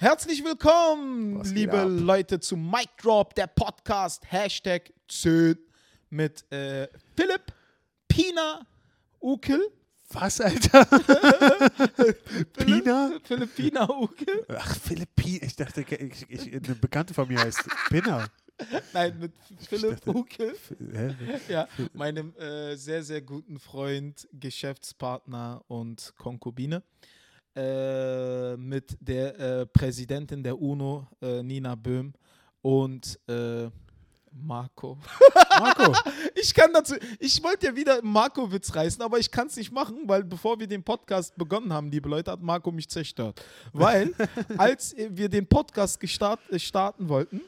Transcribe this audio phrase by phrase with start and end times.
[0.00, 1.82] Herzlich willkommen, Was liebe?
[1.82, 5.58] Leute, zu Mic Drop, der Podcast, Hashtag 10
[6.10, 6.86] mit äh,
[7.16, 7.52] Philipp,
[8.06, 8.64] Pina,
[9.20, 9.60] Ukel.
[10.10, 10.84] Was, Alter?
[12.56, 13.10] Pina?
[13.24, 14.46] Philipp, Pina, Ukel.
[14.56, 15.40] Ach, Philippin.
[15.42, 18.24] Ich dachte, ich, ich, eine Bekannte von mir heißt Pina.
[18.92, 19.32] Nein, mit
[19.68, 20.56] Philipp, dachte- Ukel.
[20.92, 21.14] Hä?
[21.48, 26.82] Ja, meinem äh, sehr, sehr guten Freund, Geschäftspartner und Konkubine.
[27.56, 32.12] Äh, mit der äh, Präsidentin der UNO, äh, Nina Böhm,
[32.62, 33.68] und äh,
[34.32, 34.98] Marco.
[35.58, 35.92] Marco.
[36.34, 40.02] Ich kann dazu, ich wollte ja wieder Marco-Witz reißen, aber ich kann es nicht machen,
[40.06, 43.42] weil bevor wir den Podcast begonnen haben, liebe Leute, hat Marco mich zerstört.
[43.72, 44.14] Weil,
[44.58, 47.40] als wir den Podcast gestart, äh, starten wollten,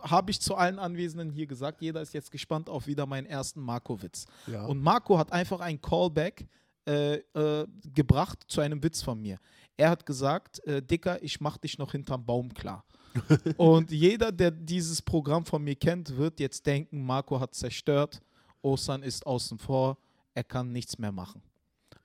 [0.00, 3.60] habe ich zu allen Anwesenden hier gesagt, jeder ist jetzt gespannt auf wieder meinen ersten
[3.60, 4.26] Marco-Witz.
[4.46, 4.66] Ja.
[4.66, 6.46] Und Marco hat einfach ein Callback
[6.86, 9.38] äh, äh, gebracht zu einem Witz von mir.
[9.76, 12.84] Er hat gesagt, äh, Dicker, ich mach dich noch hinterm Baum klar.
[13.56, 18.20] Und jeder, der dieses Programm von mir kennt, wird jetzt denken, Marco hat zerstört,
[18.62, 19.98] Osan ist außen vor,
[20.34, 21.42] er kann nichts mehr machen.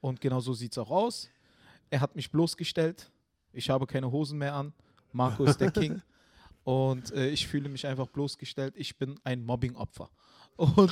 [0.01, 1.29] Und genau so sieht es auch aus.
[1.89, 3.11] Er hat mich bloßgestellt,
[3.51, 4.73] ich habe keine Hosen mehr an,
[5.11, 6.01] Marco ist der King.
[6.63, 8.75] Und äh, ich fühle mich einfach bloßgestellt.
[8.77, 10.09] Ich bin ein Mobbing-Opfer.
[10.59, 10.91] Und,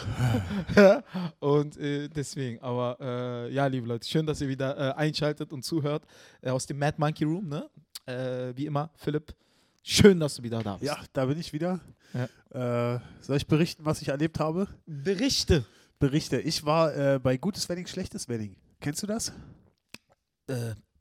[1.40, 5.64] und äh, deswegen, aber äh, ja, liebe Leute, schön, dass ihr wieder äh, einschaltet und
[5.64, 6.06] zuhört
[6.42, 7.70] äh, aus dem Mad Monkey Room, ne?
[8.06, 9.36] Äh, wie immer, Philipp,
[9.84, 10.86] schön, dass du wieder da bist.
[10.86, 11.82] ja, da bin ich wieder.
[12.14, 14.70] Äh, soll ich berichten, was ich erlebt habe?
[14.86, 15.66] Berichte.
[16.00, 16.40] Berichte.
[16.40, 18.56] Ich war äh, bei Gutes Wedding, Schlechtes Wedding.
[18.80, 19.34] Kennst du das?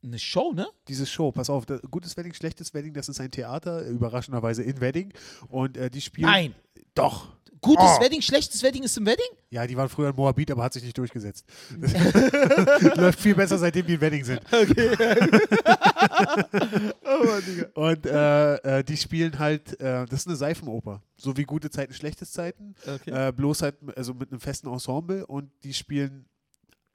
[0.03, 0.67] Eine Show, ne?
[0.87, 4.79] Diese Show, pass auf, das, Gutes Wedding, Schlechtes Wedding, das ist ein Theater, überraschenderweise in
[4.79, 5.11] Wedding.
[5.49, 6.29] Und äh, die spielen.
[6.29, 6.55] Nein.
[6.93, 7.37] Doch.
[7.61, 8.01] Gutes Oh.
[8.01, 9.25] Wedding, schlechtes Wedding ist im Wedding?
[9.49, 11.45] Ja, die waren früher in Moabit, aber hat sich nicht durchgesetzt.
[12.95, 14.41] Läuft viel besser, seitdem die in Wedding sind.
[14.45, 14.91] Okay.
[17.03, 17.67] oh, Mann, Digga.
[17.73, 21.01] Und äh, äh, die spielen halt, äh, das ist eine Seifenoper.
[21.17, 22.75] So wie gute Zeiten, schlechtes Zeiten.
[22.85, 23.29] Okay.
[23.29, 26.25] Äh, bloß halt also mit einem festen Ensemble und die spielen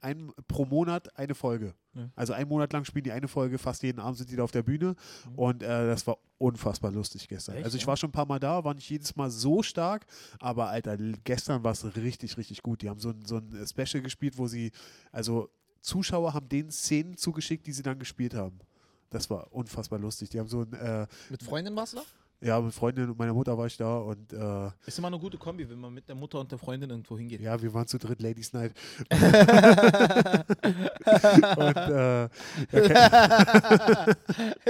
[0.03, 1.73] ein, pro Monat eine Folge.
[1.93, 2.09] Ja.
[2.15, 4.51] Also einen Monat lang spielen die eine Folge, fast jeden Abend sind die da auf
[4.51, 4.95] der Bühne
[5.35, 7.53] und äh, das war unfassbar lustig gestern.
[7.55, 7.59] Mhm.
[7.59, 10.05] Echt, also ich war schon ein paar Mal da, war nicht jedes Mal so stark,
[10.39, 12.81] aber Alter, gestern war es richtig, richtig gut.
[12.81, 14.71] Die haben so ein, so ein Special gespielt, wo sie,
[15.11, 15.49] also
[15.81, 18.59] Zuschauer haben denen Szenen zugeschickt, die sie dann gespielt haben.
[19.09, 20.29] Das war unfassbar lustig.
[20.29, 22.03] Die haben so ein, äh, Mit Freundin warst du da?
[22.43, 25.37] Ja, mit Freundin und meiner Mutter war ich da und äh, Ist immer eine gute
[25.37, 27.39] Kombi, wenn man mit der Mutter und der Freundin irgendwo hingeht.
[27.41, 28.73] Ja, wir waren zu dritt Ladies Night.
[31.57, 32.29] und, äh,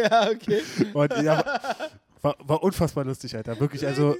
[0.01, 0.61] ja, okay.
[0.93, 1.43] und ja,
[2.21, 3.59] war, war unfassbar lustig, Alter.
[3.59, 4.15] Wirklich, also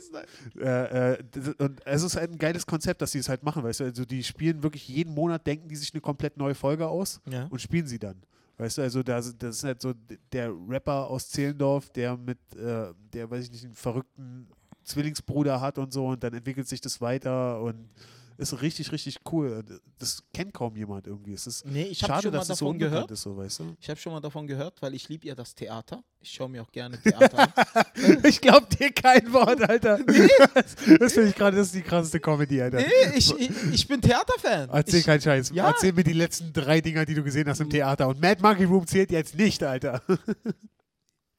[0.60, 1.18] äh, äh,
[1.60, 3.84] und es ist halt ein geiles Konzept, dass sie es halt machen, weißt du.
[3.86, 7.48] Also die spielen wirklich jeden Monat, denken die sich eine komplett neue Folge aus Ja.
[7.50, 8.22] und spielen sie dann.
[8.58, 9.94] Weißt du, also das, das ist halt so
[10.32, 14.48] der Rapper aus Zehlendorf, der mit, äh, der, weiß ich nicht, einen verrückten
[14.84, 17.90] Zwillingsbruder hat und so und dann entwickelt sich das weiter und
[18.38, 19.64] ist richtig, richtig cool.
[20.00, 21.34] Das kennt kaum jemand irgendwie.
[21.34, 23.12] Es ist Nee, schade, dass es so davon unbekannt gehört.
[23.12, 23.76] ist, so, weißt du?
[23.80, 26.04] Ich habe schon mal davon gehört, weil ich liebe ja das Theater.
[26.20, 27.54] Ich schaue mir auch gerne Theater an.
[28.26, 30.00] Ich glaub dir kein Wort, Alter.
[30.54, 32.78] Das, das finde ich gerade, das ist die krasseste Comedy, Alter.
[32.78, 34.70] Nee, ich, ich, ich bin Theaterfan.
[34.70, 35.52] Erzähl ich, keinen Scheiß.
[35.54, 35.68] Ja.
[35.70, 38.08] Erzähl mir die letzten drei Dinger, die du gesehen hast im Theater.
[38.08, 40.02] Und Mad Monkey Room zählt jetzt nicht, Alter.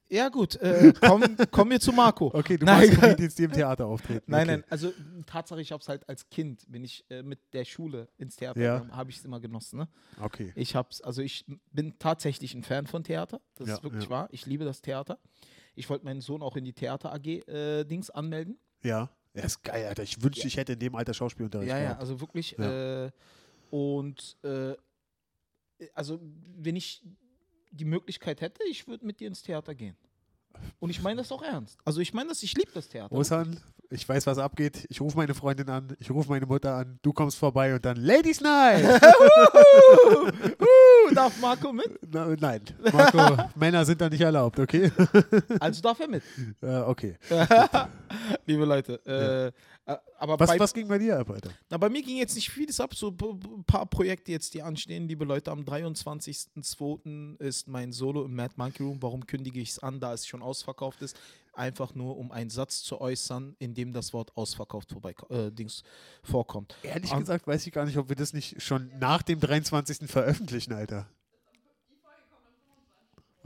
[0.09, 0.55] Ja, gut.
[0.57, 2.27] Äh, komm, kommen wir zu Marco.
[2.33, 2.87] Okay, du Nein.
[2.87, 4.23] machst Comedians, die im Theater auftreten.
[4.27, 4.57] Nein, okay.
[4.57, 4.93] nein, also
[5.25, 8.61] Tatsache, ich habe es halt als Kind, bin ich äh, mit der Schule ins Theater
[8.61, 8.87] Ja.
[8.91, 9.79] habe ich es immer genossen.
[9.79, 9.87] Ne?
[10.21, 10.51] Okay.
[10.55, 13.41] Ich hab's, also ich bin tatsächlich ein Fan von Theater.
[13.55, 14.09] Das Ja, ist wirklich ja.
[14.11, 14.27] wahr.
[14.31, 15.17] Ich liebe das Theater.
[15.73, 18.57] Ich wollte meinen Sohn auch in die Theater AG äh, Dings anmelden.
[18.83, 19.09] Ja.
[19.33, 20.03] Ja, ist geil, Alter.
[20.03, 21.99] Ich wünschte, ich hätte in dem Alter Schauspielunterricht ja, ja, gehabt.
[21.99, 22.55] also wirklich.
[22.57, 23.05] Ja.
[23.07, 23.11] Äh,
[23.69, 24.75] und äh,
[25.93, 26.21] also
[26.57, 27.01] wenn ich
[27.75, 29.95] die Möglichkeit hätte, ich würde mit dir ins Theater gehen.
[30.79, 31.77] Und ich meine das auch ernst.
[31.83, 33.13] Also ich meine das, ich liebe das Theater.
[33.13, 33.59] Osan,
[33.89, 34.85] ich weiß, was abgeht.
[34.89, 37.97] Ich rufe meine Freundin an, ich rufe meine Mutter an, du kommst vorbei und dann
[37.97, 38.83] Ladies Night!
[38.85, 40.31] uh,
[41.13, 41.99] darf Marco mit?
[42.09, 44.91] Na, nein, Marco, Männer sind da nicht erlaubt, okay?
[45.59, 46.23] Also darf er mit.
[46.61, 47.17] äh, okay.
[48.45, 48.99] Liebe Leute.
[49.05, 49.47] Äh,
[49.91, 51.51] äh, aber Was, bei, was ging bei dir ab, Alter?
[51.69, 55.07] Na, bei mir ging jetzt nicht vieles ab, so ein paar Projekte jetzt, die anstehen,
[55.07, 55.51] liebe Leute.
[55.51, 57.39] Am 23.02.
[57.39, 59.01] ist mein Solo im Mad Monkey Room.
[59.01, 61.17] Warum kündige ich es an, da es schon ausverkauft ist?
[61.53, 65.83] Einfach nur, um einen Satz zu äußern, in dem das Wort ausverkauft vorbei, äh, Dings
[66.21, 66.75] vorkommt.
[66.83, 70.07] Ehrlich An- gesagt weiß ich gar nicht, ob wir das nicht schon nach dem 23.
[70.09, 71.07] veröffentlichen, Alter.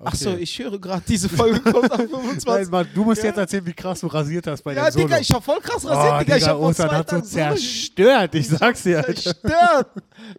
[0.06, 0.42] Achso, Okay.
[0.44, 2.46] ich höre gerade, diese Folge kommt am 25.
[2.48, 3.30] Nein, Mann, du musst Ja.
[3.30, 5.06] jetzt erzählen, wie krass du rasiert hast bei ja, deinem Solo.
[5.07, 6.36] Digga, ich hab voll krass rasiert, oh, Digga.
[6.38, 9.16] Ich hab Ostern hat so zerstört, ich sag's dir, Alter.
[9.16, 9.88] zerstört.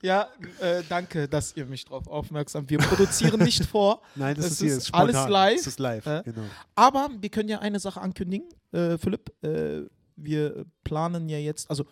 [0.03, 0.29] Ja,
[0.61, 2.69] äh, danke, dass ihr mich drauf aufmerksam.
[2.69, 5.15] Wir produzieren nicht vor, Nein, das, Das ist hier ist spontan.
[5.17, 5.57] alles live.
[5.59, 6.43] Das ist live, Äh, genau.
[6.75, 9.31] aber wir können ja eine Sache ankündigen, äh, Philipp.
[9.43, 9.83] Äh,
[10.17, 11.85] wir planen ja jetzt, also,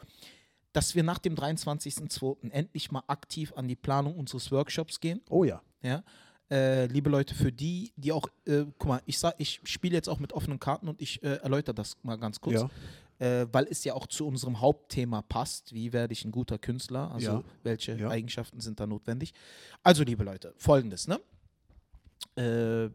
[0.73, 2.50] dass wir nach dem 23.02.
[2.50, 5.21] endlich mal aktiv an die Planung unseres Workshops gehen.
[5.31, 5.62] Oh ja.
[5.82, 6.03] Ja.
[6.50, 10.09] Äh, liebe Leute, für die, die auch, äh, guck mal, ich sag, ich spiele jetzt
[10.09, 12.62] auch mit offenen Karten und ich äh, erläutere das mal ganz kurz.
[12.62, 12.71] Ja.
[13.43, 15.75] äh, weil es ja auch zu unserem Hauptthema passt.
[15.75, 17.11] Wie werde ich ein guter Künstler?
[17.11, 17.45] Also Ja.
[17.65, 18.09] welche Ja.
[18.09, 19.35] Eigenschaften sind da notwendig?
[19.83, 21.21] Also, liebe Leute, folgendes, ne?
[22.37, 22.91] Äh,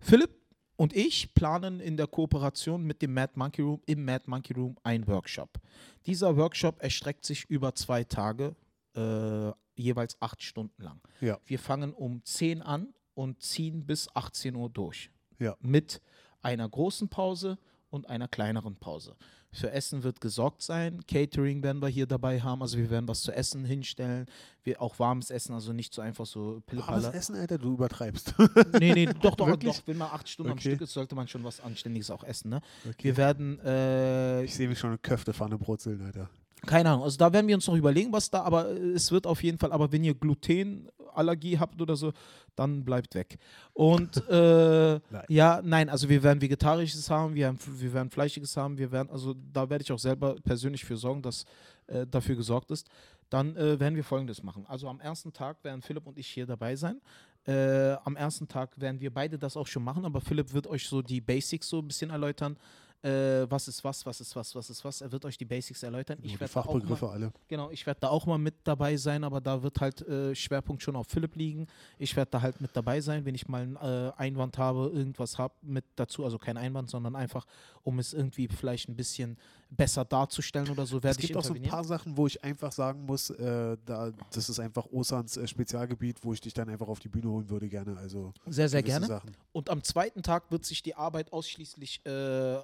[0.00, 0.30] Philipp
[0.76, 4.76] und ich planen in der Kooperation mit dem Mad Monkey Room im Mad Monkey Room
[4.84, 5.58] einen Workshop.
[6.06, 8.54] Dieser Workshop erstreckt sich über zwei Tage,
[8.98, 11.00] äh, jeweils acht Stunden lang.
[11.20, 11.38] Ja.
[11.44, 15.10] Wir fangen um 10 an und ziehen bis 18 Uhr durch.
[15.38, 15.56] Ja.
[15.60, 16.00] Mit
[16.42, 17.58] einer großen Pause
[17.90, 19.16] und einer kleineren Pause.
[19.50, 21.06] Für Essen wird gesorgt sein.
[21.06, 22.60] Catering werden wir hier dabei haben.
[22.60, 24.26] Also wir werden was zu essen hinstellen.
[24.62, 27.12] Wir auch warmes Essen, also nicht so einfach so Warmes Pillepalle.
[27.14, 28.34] Essen, Alter, du übertreibst.
[28.78, 29.76] Nee, nee, doch, doch, Wirklich?
[29.78, 29.86] doch.
[29.86, 30.68] Wenn man acht Stunden am Okay.
[30.68, 32.50] Stück ist, sollte man schon was Anständiges auch essen.
[32.50, 32.60] Ne?
[32.86, 33.04] Okay.
[33.04, 36.28] Wir werden, äh, Ich sehe mich schon eine Köftepfanne brutzeln, Alter.
[36.66, 39.26] Keine Ahnung, also da werden wir uns noch überlegen, was da, aber äh, es wird
[39.26, 42.12] auf jeden Fall, aber wenn ihr Glutenallergie habt oder so,
[42.56, 43.38] dann bleibt weg.
[43.72, 45.24] Und äh, Nein.
[45.28, 49.10] ja, nein, also wir werden Vegetarisches haben, wir, haben, wir werden Fleischiges haben, wir werden,
[49.10, 51.44] also da werde ich auch selber persönlich für sorgen, dass
[51.86, 52.88] äh, dafür gesorgt ist.
[53.30, 54.64] Dann äh, werden wir folgendes machen.
[54.66, 57.00] Also am ersten Tag werden Philipp und ich hier dabei sein.
[57.46, 60.86] Äh, am ersten Tag werden wir beide das auch schon machen, aber Philipp wird euch
[60.88, 62.56] so die Basics so ein bisschen erläutern.
[63.02, 65.00] Äh, was ist was, was ist was, was ist was.
[65.00, 66.18] Er wird euch die Basics erläutern.
[66.18, 67.32] Nur Ich die werde auch mal, Fachbegriffe alle.
[67.46, 70.82] Genau, ich werde da auch mal mit dabei sein, aber da wird halt äh, Schwerpunkt
[70.82, 71.68] schon auf Philipp liegen.
[71.98, 75.38] Ich werde da halt mit dabei sein, wenn ich mal einen äh, Einwand habe, irgendwas
[75.38, 77.46] habe mit dazu, also kein Einwand, sondern einfach,
[77.84, 79.38] um es irgendwie vielleicht ein bisschen
[79.70, 82.42] besser darzustellen oder so, Es werde ich gibt auch so ein paar Sachen, wo ich
[82.42, 86.68] einfach sagen muss, äh, da, das ist einfach Osans äh, Spezialgebiet, wo ich dich dann
[86.68, 87.96] einfach auf die Bühne holen würde, gerne.
[87.98, 89.06] Also Sehr, sehr gerne.
[89.06, 89.36] Sachen.
[89.52, 92.58] Und am zweiten Tag wird sich die Arbeit ausschließlich äh,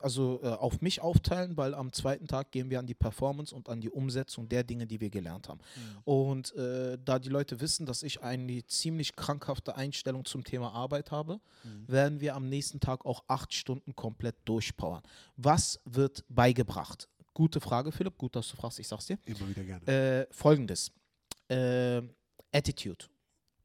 [0.00, 3.68] also, äh, auf mich aufteilen, weil am zweiten Tag gehen wir an die Performance und
[3.68, 5.60] an die Umsetzung der Dinge, die wir gelernt haben.
[6.04, 11.10] Und äh, da die Leute wissen, dass ich eine ziemlich krankhafte Einstellung zum Thema Arbeit
[11.10, 11.40] habe,
[11.86, 15.02] werden wir am nächsten Tag auch acht Stunden komplett durchpowern.
[15.36, 17.08] Was wird beigebracht?
[17.34, 18.18] Gute Frage, Philipp.
[18.18, 18.78] Gut, dass du fragst.
[18.78, 19.18] Ich sag's dir.
[19.24, 19.86] Immer wieder gerne.
[19.86, 20.90] Äh, Folgendes.
[21.48, 22.02] Äh,
[22.52, 23.04] Attitude.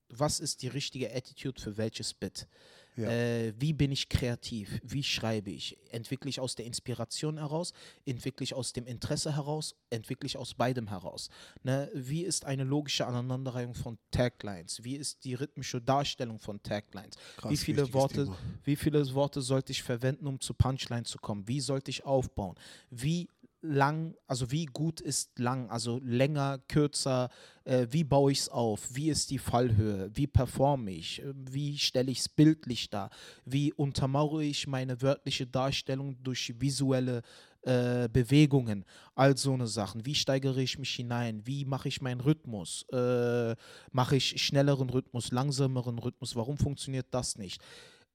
[0.10, 2.48] Was ist die richtige Attitude für welches Bit?
[2.96, 3.10] Ja.
[3.10, 4.80] Äh, wie bin ich kreativ?
[4.84, 5.78] Wie schreibe ich?
[5.90, 7.74] Entwickle ich aus der Inspiration heraus?
[8.06, 9.76] Entwickle ich aus dem Interesse heraus?
[9.90, 11.30] Entwickle ich aus beidem heraus?
[11.64, 11.90] Ne?
[11.94, 14.84] Wie ist eine logische Aneinanderreihung von Taglines?
[14.84, 17.16] Wie ist die rhythmische Darstellung von Taglines?
[17.38, 18.38] Krass, wie viele Worte, Thema.
[18.64, 21.48] wie viele Worte sollte ich verwenden, um zu Punchline zu kommen?
[21.48, 22.56] Wie sollte ich aufbauen?
[22.90, 23.28] Wie
[23.64, 27.30] lang, also wie gut ist lang, also länger, kürzer,
[27.64, 32.12] äh, wie baue ich es auf, wie ist die Fallhöhe, wie performe ich, wie stelle
[32.12, 33.10] ich es bildlich dar,
[33.46, 37.22] wie untermauere ich meine wörtliche Darstellung durch visuelle
[37.62, 38.84] äh, Bewegungen,
[39.16, 40.06] all so eine Sachen.
[40.06, 41.42] Wie steigere ich mich hinein?
[41.46, 42.86] Wie mache ich meinen Rhythmus?
[42.92, 43.56] Äh,
[43.92, 46.36] mache ich schnelleren Rhythmus, langsameren Rhythmus?
[46.36, 47.62] Warum funktioniert das nicht?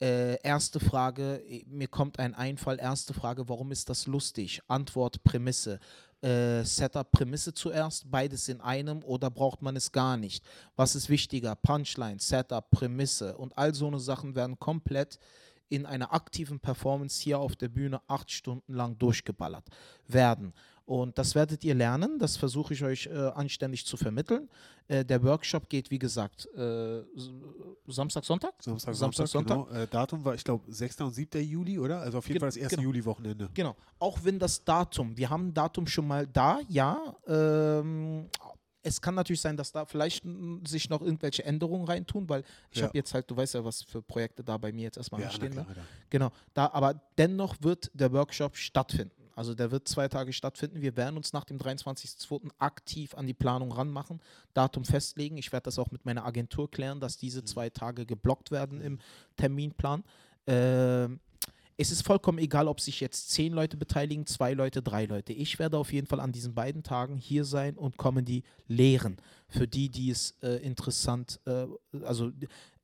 [0.00, 2.79] Äh, erste Frage, mir kommt ein Einfall.
[2.79, 4.61] Erste Frage, warum ist das lustig?
[4.69, 5.81] Antwort, Prämisse.
[6.21, 10.45] Äh, Setup, Prämisse zuerst, beides in einem oder braucht man es gar nicht?
[10.75, 11.55] Was ist wichtiger?
[11.55, 15.19] Punchline, Setup, Prämisse und all so eine Sachen werden komplett
[15.69, 19.64] in einer aktiven Performance hier auf der Bühne acht Stunden lang durchgeballert
[20.07, 20.55] werden.
[20.88, 24.49] Und das werdet ihr lernen, das versuche ich euch äh, anständig zu vermitteln.
[24.87, 27.02] Äh, der Workshop geht, wie gesagt, äh,
[27.87, 28.54] Samstag, Sonntag?
[28.62, 29.68] Samstag, Samstag, Sonntag, Sonntag.
[29.75, 29.83] genau.
[29.83, 31.02] Äh, Datum war, ich glaube, 6.
[31.02, 31.42] und 7.
[31.42, 32.00] Juli, oder?
[32.00, 32.87] Also auf jeden Ge- Fall das erste genau.
[32.88, 33.50] Juli-Wochenende.
[33.52, 33.76] Genau.
[33.99, 36.99] Auch wenn das Datum, wir haben ein Datum schon mal da, ja.
[37.26, 38.30] Ähm,
[38.83, 40.25] es kann natürlich sein, dass da vielleicht
[40.66, 42.87] sich noch irgendwelche Änderungen reintun, weil ich Ja.
[42.87, 45.26] habe jetzt halt, du weißt ja, was für Projekte da bei mir jetzt erstmal Ja,
[45.26, 45.50] anstehen.
[45.52, 45.76] klar, Ne?
[46.09, 46.30] Genau.
[46.54, 49.12] Da, aber dennoch wird der Workshop stattfinden.
[49.38, 50.83] Also der wird zwei Tage stattfinden.
[50.83, 52.50] Wir werden uns nach dem 23.02.
[52.59, 54.21] aktiv an die Planung ranmachen,
[54.52, 55.37] Datum festlegen.
[55.37, 58.99] Ich werde das auch mit meiner Agentur klären, dass diese zwei Tage geblockt werden im
[59.37, 60.02] Terminplan.
[60.49, 61.21] Ähm,
[61.76, 65.33] es ist vollkommen egal, ob sich jetzt zehn Leute beteiligen, zwei Leute, drei Leute.
[65.33, 69.18] Ich werde auf jeden Fall an diesen beiden Tagen hier sein und Comedy lehren.
[69.47, 71.66] Für die, die es äh, interessant, äh,
[72.02, 72.33] also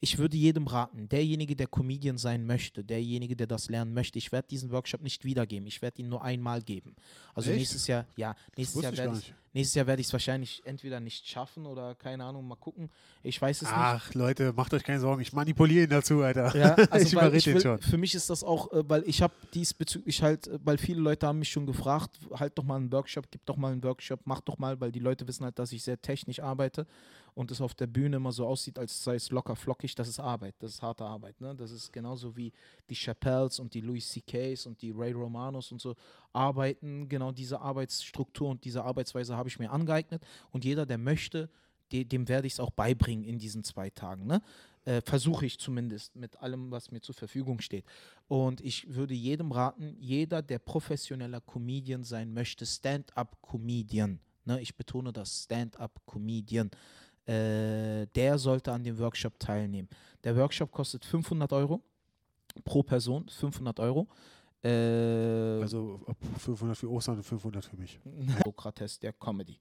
[0.05, 4.33] ich würde jedem raten, derjenige, der Comedian sein möchte, derjenige, der das lernen möchte, ich
[4.33, 5.67] werde diesen Workshop nicht wiedergeben.
[5.67, 6.95] Ich werde ihn nur einmal geben.
[7.33, 7.61] Also Echt?
[7.61, 11.27] nächstes Jahr, ja, nächstes Jahr werde ich, nächstes Jahr werde ich es wahrscheinlich entweder nicht
[11.27, 12.91] schaffen oder keine Ahnung, mal gucken.
[13.23, 13.73] Ich weiß es nicht.
[13.75, 15.23] Ach, Leute, macht euch keine Sorgen.
[15.23, 16.55] Ich manipuliere ihn dazu, Alter.
[16.55, 17.79] Ja, also ich überrede ich ihn will, schon.
[17.81, 21.27] Für mich ist das auch, äh, weil ich habe diesbezüglich halt, äh, weil viele Leute
[21.27, 24.43] haben mich schon gefragt, halt doch mal einen Workshop, gib doch mal einen Workshop, mach
[24.43, 26.87] doch mal, weil die Leute wissen halt, dass ich sehr technisch arbeite
[27.35, 29.95] und es auf der Bühne immer so aussieht, als sei es locker flockig.
[29.95, 31.41] Das ist Arbeit, das ist harte Arbeit.
[31.41, 31.55] Ne?
[31.55, 32.53] Das ist genauso wie
[32.89, 35.97] die Chappelles und die Louis C.K.s und die Ray Romanos und so
[36.33, 37.09] arbeiten.
[37.09, 41.51] Genau diese Arbeitsstruktur und diese Arbeitsweise habe ich mir angeeignet und jeder, der möchte,
[41.91, 44.27] de dem werde ich es auch beibringen in diesen zwei Tagen.
[44.27, 44.41] Ne?
[44.85, 47.85] Äh, Versuche ich zumindest mit allem, was mir zur Verfügung steht.
[48.29, 54.61] Und ich würde jedem raten, jeder, der professioneller Comedian sein möchte, Stand-up-Comedian, ne?
[54.61, 56.71] ich betone das, Stand-up-Comedian,
[57.27, 59.89] äh, der sollte an dem Workshop teilnehmen.
[60.23, 61.81] Der Workshop kostet 500 Euro
[62.65, 64.07] pro Person, 500 Euro.
[64.63, 68.01] Äh, Also ob 500 für Ostern und 500 für mich.
[68.45, 69.59] Sokrates der Comedy.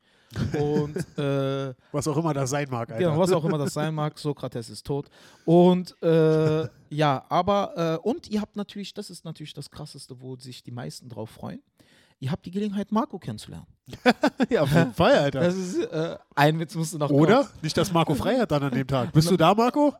[0.58, 3.03] Und äh, Was auch immer das sein mag, Alter.
[3.03, 5.10] Genau, was auch immer das sein mag, Sokrates ist tot.
[5.46, 10.38] Und äh, ja, aber, äh, und ihr habt natürlich, das ist natürlich das Krasseste, wo
[10.38, 11.62] sich die meisten drauf freuen.
[12.20, 13.67] Ihr habt die Gelegenheit, Marco kennenzulernen.
[14.50, 15.41] ja, auf jeden Fall, Alter.
[15.41, 17.50] Das ist, äh, ein Witz musst du noch Oder?
[17.62, 19.12] Nicht, dass Marco frei hat dann an dem Tag.
[19.13, 19.93] Bist du da, Marco?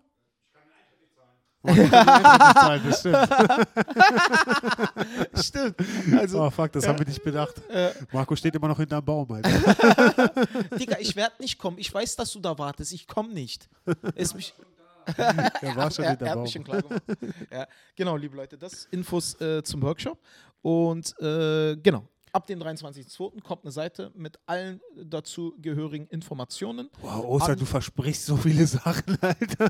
[1.66, 3.28] Marco kann Eintritt nicht zahlen,
[5.34, 5.44] stimmt.
[5.46, 5.76] Stimmt.
[6.20, 7.62] Also, Oh, fuck, das haben wir nicht bedacht.
[7.70, 9.50] äh, Marco steht immer noch hinterm Baum, Alter.
[10.78, 11.78] Digga, ich werde nicht kommen.
[11.78, 12.92] Ich weiß, dass du da wartest.
[12.94, 13.70] Ich komme nicht.
[14.16, 14.54] Ist mich,
[15.16, 17.02] Er war schon er, er hinterm hat mich schon klar gemacht.
[17.52, 20.20] ja, genau, liebe Leute, das Infos äh, zum Workshop.
[20.64, 23.42] Und äh, genau, ab dem 23.02.
[23.44, 26.90] kommt eine Seite mit allen dazu gehörigen Informationen.
[27.02, 29.70] Wow, Oster, du versprichst so viele Sachen, Alter.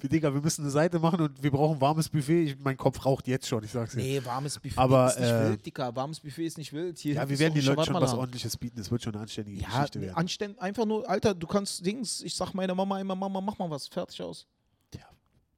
[0.00, 2.44] Wie, Digga, wir müssen eine Seite machen und wir brauchen warmes Buffet.
[2.44, 3.98] Ich, mein Kopf raucht jetzt schon, ich sag's dir.
[3.98, 5.94] Nee, warmes Buffet Aber, ist nicht äh, wild, Dicker.
[5.96, 6.96] Warmes Buffet ist nicht wild.
[6.98, 8.16] Hier Ja, wir werden den Leuten schon was da.
[8.16, 8.80] ordentliches bieten.
[8.80, 10.16] Es wird schon eine anständige Ja, Geschichte werden.
[10.16, 13.68] anständ, einfach nur, Alter, du kannst Dings, ich sag meiner Mama immer, Mama, mach mal
[13.68, 14.46] was, fertig aus.
[14.94, 15.02] Ja.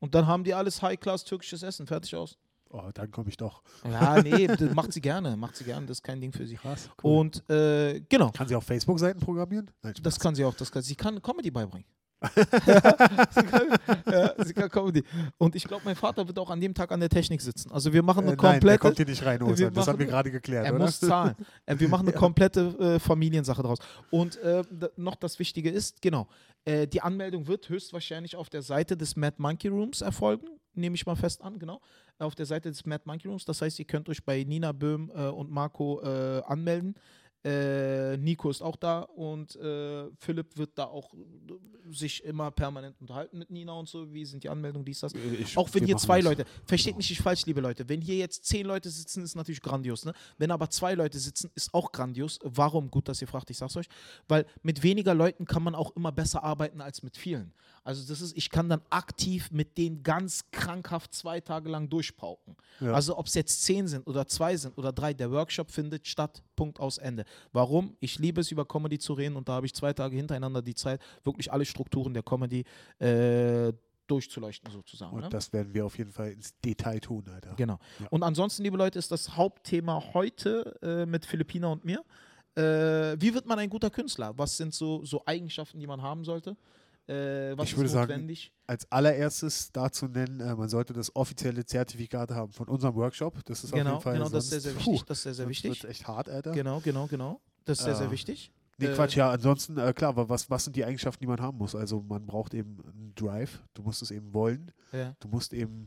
[0.01, 2.39] Und dann haben die alles High-Class türkisches Essen, fertig aus.
[2.71, 3.63] Oh, dann komme ich doch.
[3.85, 6.57] Ja, nee, macht sie gerne, macht sie gerne, das ist kein Ding für sie.
[6.57, 6.91] Krass.
[7.03, 9.71] Und äh, genau, Kann sie auch Facebook-Seiten programmieren?
[9.83, 11.87] Nein, das kann sie auch, das kann, sie kann Comedy beibringen.
[12.35, 13.69] sie, kann,
[14.11, 15.05] ja, sie kann Comedy.
[15.37, 17.71] Und ich glaube, mein Vater wird auch an dem Tag an der Technik sitzen.
[17.71, 18.79] Also wir machen äh, eine nein, der komplette.
[18.79, 19.71] kommt hier nicht rein, Oster.
[19.71, 20.85] Das haben wir gerade geklärt, Er oder?
[20.85, 21.35] muss zahlen.
[21.67, 23.79] Äh, Wir machen eine komplette äh, Familiensache draus.
[24.11, 24.63] Und äh,
[24.97, 26.27] noch das Wichtige ist, genau,
[26.65, 30.47] äh, die Anmeldung wird höchstwahrscheinlich auf der Seite des Mad Monkey Rooms erfolgen.
[30.77, 31.81] Nehme ich mal fest an, genau.
[32.19, 33.45] Auf der Seite des Mad Monkey Rooms.
[33.45, 36.95] Das heißt, ihr könnt euch bei Nina Böhm äh, und Marco äh, anmelden.
[37.45, 43.01] Äh, Nico ist auch da und äh, Philipp wird da auch äh, sich immer permanent
[43.01, 44.13] unterhalten mit Nina und so.
[44.13, 45.13] Wie sind die Anmeldungen, dies, das?
[45.15, 46.25] Ich- Auch wenn hier zwei das.
[46.25, 49.61] Leute, versteht mich nicht falsch, liebe Leute, wenn hier jetzt zehn Leute sitzen, ist natürlich
[49.63, 50.13] grandios, ne?
[50.39, 52.41] Wenn aber zwei Leute sitzen, ist auch grandios.
[52.43, 52.91] Warum?
[52.91, 53.87] Gut, dass ihr fragt, ich sag's euch.
[54.27, 57.53] Weil mit weniger Leuten kann man auch immer besser arbeiten als mit vielen.
[57.87, 62.57] Also das ist, ich kann dann aktiv mit denen ganz krankhaft zwei Tage lang durchpauken.
[62.81, 62.93] Ja.
[62.93, 66.43] Also ob es jetzt zehn sind oder zwei sind oder drei, der Workshop findet statt,
[66.57, 67.25] Punkt aus Ende.
[67.53, 67.97] Warum?
[68.01, 70.75] Ich liebe es, über Comedy zu reden und da habe ich zwei Tage hintereinander die
[70.75, 72.65] Zeit, wirklich alle Strukturen der Comedy
[72.99, 73.73] äh,
[74.09, 75.15] durchzuleuchten sozusagen.
[75.15, 75.29] Und ne?
[75.29, 77.55] das werden wir auf jeden Fall ins Detail tun, Alter.
[77.55, 77.79] Genau.
[78.01, 78.09] Ja.
[78.11, 82.05] Und ansonsten, liebe Leute, ist das Hauptthema heute äh, mit Philippina und mir.
[82.57, 84.37] Äh, wie wird man ein guter Künstler?
[84.37, 86.57] Was sind so, so Eigenschaften, die man haben sollte?
[87.09, 88.53] Äh, was Ich würde sagen, notwendig?
[88.67, 93.45] Als allererstes dazu nennen, äh, man sollte das offizielle Zertifikat haben von unserem Workshop.
[93.45, 95.05] Das ist auf Genau, jeden Fall genau, das ist sehr, sehr puh, wichtig.
[95.07, 95.71] Das ist sehr, sehr wichtig.
[95.71, 96.51] wird's echt hart, Alter.
[96.53, 97.41] Genau, genau, genau.
[97.65, 98.51] Das ist sehr, sehr Äh, wichtig.
[98.79, 101.41] Nee, Äh, Quatsch, ja, ansonsten, äh, klar, wa- was, was sind die Eigenschaften, die man
[101.41, 101.75] haben muss?
[101.75, 105.87] Also man braucht eben einen Drive, du musst es eben wollen, Ja, du musst eben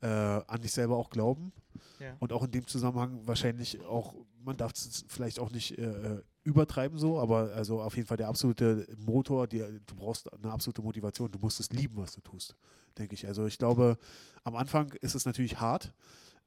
[0.00, 1.52] äh, an dich selber auch glauben
[2.00, 2.16] ja.
[2.20, 6.22] und auch in dem Zusammenhang wahrscheinlich auch, man darf es vielleicht auch nicht äh, äh,
[6.44, 10.82] übertreiben so, aber also auf jeden Fall der absolute Motor, die, du brauchst eine absolute
[10.82, 12.56] Motivation, du musst es lieben, was du tust,
[12.98, 13.26] denke ich.
[13.26, 13.98] Also ich glaube,
[14.44, 15.92] am Anfang ist es natürlich hart,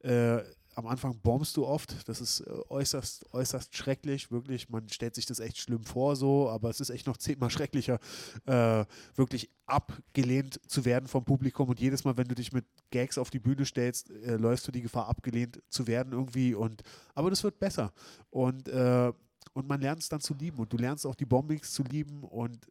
[0.03, 0.41] äh,
[0.75, 2.07] am Anfang bombst du oft.
[2.07, 4.29] Das ist äh, äußerst, äußerst schrecklich.
[4.31, 7.49] Wirklich, man stellt sich das echt schlimm vor, so, aber es ist echt noch zehnmal
[7.49, 7.99] schrecklicher,
[8.45, 11.69] äh, wirklich abgelehnt zu werden vom Publikum.
[11.69, 14.71] Und jedes Mal, wenn du dich mit Gags auf die Bühne stellst, äh, läufst du
[14.71, 16.53] die Gefahr, abgelehnt zu werden irgendwie.
[16.53, 17.93] Und aber das wird besser.
[18.29, 19.11] Und, äh,
[19.53, 20.57] und man lernt es dann zu lieben.
[20.59, 22.23] Und du lernst auch die Bombings zu lieben.
[22.23, 22.67] Und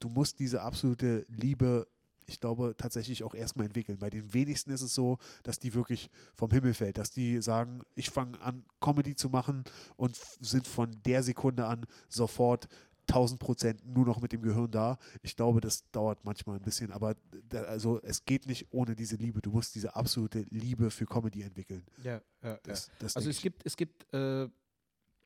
[0.00, 1.86] du musst diese absolute Liebe
[2.28, 3.98] ich glaube, tatsächlich auch erstmal entwickeln.
[3.98, 7.82] Bei den wenigsten ist es so, dass die wirklich vom Himmel fällt, dass die sagen,
[7.94, 9.64] ich fange an, Comedy zu machen
[9.96, 12.68] und sind von der Sekunde an sofort
[13.08, 14.98] 1000 Prozent nur noch mit dem Gehirn da.
[15.22, 17.16] Ich glaube, das dauert manchmal ein bisschen, aber
[17.48, 19.40] da, also es geht nicht ohne diese Liebe.
[19.40, 21.84] Du musst diese absolute Liebe für Comedy entwickeln.
[22.04, 24.48] Ja, ja, Das, das Also es gibt, es gibt, äh,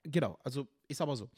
[0.04, 1.28] genau, also ich sag mal so.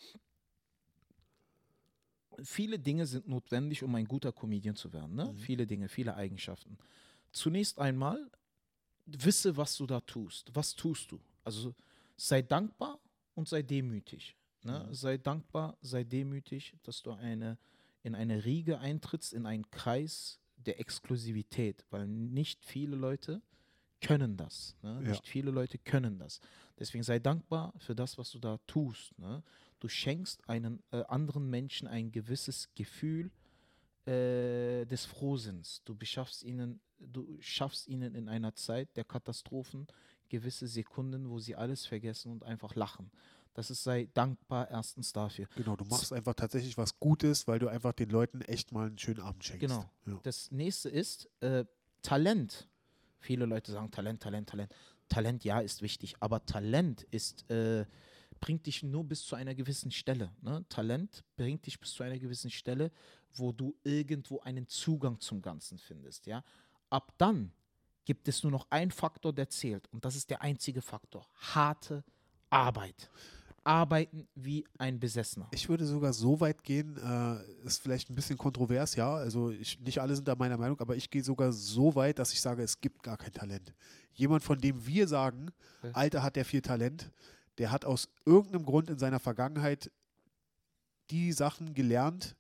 [2.43, 5.15] Viele Dinge sind notwendig, um ein guter Comedian zu werden.
[5.15, 5.27] Ne?
[5.27, 5.39] Mhm.
[5.39, 6.79] Viele Dinge, viele Eigenschaften.
[7.33, 8.31] Zunächst einmal,
[9.07, 10.51] wisse, was du da tust.
[10.55, 11.21] Was tust du?
[11.43, 11.75] Also
[12.17, 12.99] sei dankbar
[13.35, 14.37] und sei demütig.
[14.63, 14.87] Ne?
[14.89, 14.95] Mhm.
[14.95, 17.59] Sei dankbar, sei demütig, dass du eine,
[18.03, 23.43] in eine Riege eintrittst, in einen Kreis der Exklusivität, weil nicht viele Leute
[24.01, 24.77] können das.
[24.83, 25.01] Ne?
[25.03, 25.11] Ja.
[25.11, 26.41] Nicht viele Leute können das.
[26.79, 29.19] Deswegen sei dankbar für das, was du da tust.
[29.19, 29.43] Ne?
[29.85, 33.31] Du schenkst einen äh, anderen Menschen ein gewisses Gefühl
[34.07, 35.83] äh, des Frohsinns.
[35.85, 39.87] Du beschaffst ihnen, du schaffst ihnen in einer Zeit der Katastrophen
[40.31, 43.11] gewisse Sekunden, wo sie alles vergessen und einfach lachen.
[43.53, 45.49] Das ist, sei dankbar erstens dafür.
[45.55, 48.97] Genau, du machst einfach tatsächlich was Gutes, weil du einfach den Leuten echt mal einen
[48.97, 49.69] schönen Abend schenkst.
[49.69, 49.85] Genau.
[50.07, 50.19] Ja.
[50.23, 51.67] Das nächste ist äh,
[52.01, 52.71] Talent.
[53.19, 54.75] Viele Leute sagen Talent, Talent, Talent.
[55.11, 57.85] Talent, ja, ist wichtig, aber Talent ist, äh,
[58.45, 60.31] bringt dich nur bis zu einer gewissen Stelle.
[60.43, 60.63] Ne?
[60.69, 62.93] Talent bringt dich bis zu einer gewissen Stelle,
[63.33, 66.27] wo du irgendwo einen Zugang zum Ganzen findest.
[66.27, 66.45] Ja?
[66.91, 67.53] Ab dann
[68.05, 69.91] gibt es nur noch einen Faktor, der zählt.
[69.93, 71.27] Und das ist der einzige Faktor.
[71.55, 72.05] Harte
[72.51, 73.09] Arbeit.
[73.67, 75.49] Arbeiten wie ein Besessener.
[75.51, 79.15] Ich würde sogar so weit gehen, äh, ist vielleicht ein bisschen kontrovers, ja.
[79.15, 82.35] Also ich, nicht alle sind da meiner Meinung, aber ich gehe sogar so weit, dass
[82.35, 83.73] ich sage, es gibt gar kein Talent.
[84.13, 85.49] Jemand, von dem wir sagen.
[85.95, 87.11] Alter, hat der viel Talent,
[87.59, 89.91] der hat aus irgendeinem Grund in seiner Vergangenheit
[91.11, 92.37] die Sachen gelernt,